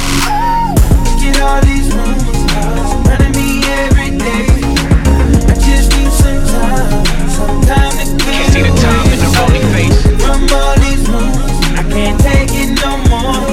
Look 1.03 1.23
at 1.27 1.43
all 1.43 1.61
these 1.67 1.91
rumors 1.91 2.47
surrounding 2.47 3.35
me 3.35 3.67
every 3.83 4.14
day. 4.23 4.47
I 5.51 5.55
just 5.67 5.91
need 5.99 6.14
some 6.14 6.47
time, 6.47 7.03
some 7.35 7.59
time 7.67 7.91
to 7.99 8.07
get 8.07 8.39
Can't 8.39 8.53
see 8.55 8.62
the 8.62 8.75
time 8.79 9.07
in 9.11 9.19
the 9.19 9.31
rolling 9.35 9.67
face. 9.75 9.99
from 10.23 10.47
all 10.55 10.75
these 10.87 11.03
rumors. 11.11 11.59
I 11.75 11.83
can't 11.91 12.19
take 12.23 12.55
it 12.55 12.71
no 12.87 12.95
more. 13.11 13.51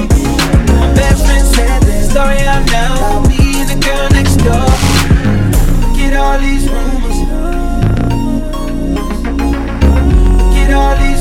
My 0.78 0.94
best 0.94 1.26
friend 1.26 1.42
said 1.42 1.82
the 1.82 2.06
story 2.06 2.38
out 2.46 2.62
now 2.70 3.18
about 3.18 3.28
me 3.28 3.66
and 3.66 3.68
the 3.68 3.78
girl 3.82 4.06
next 4.14 4.38
door. 4.46 4.70
Look 5.82 5.98
at 6.06 6.14
all 6.14 6.38
these 6.38 6.70
rumors 6.70 7.13
señalita. 10.74 11.13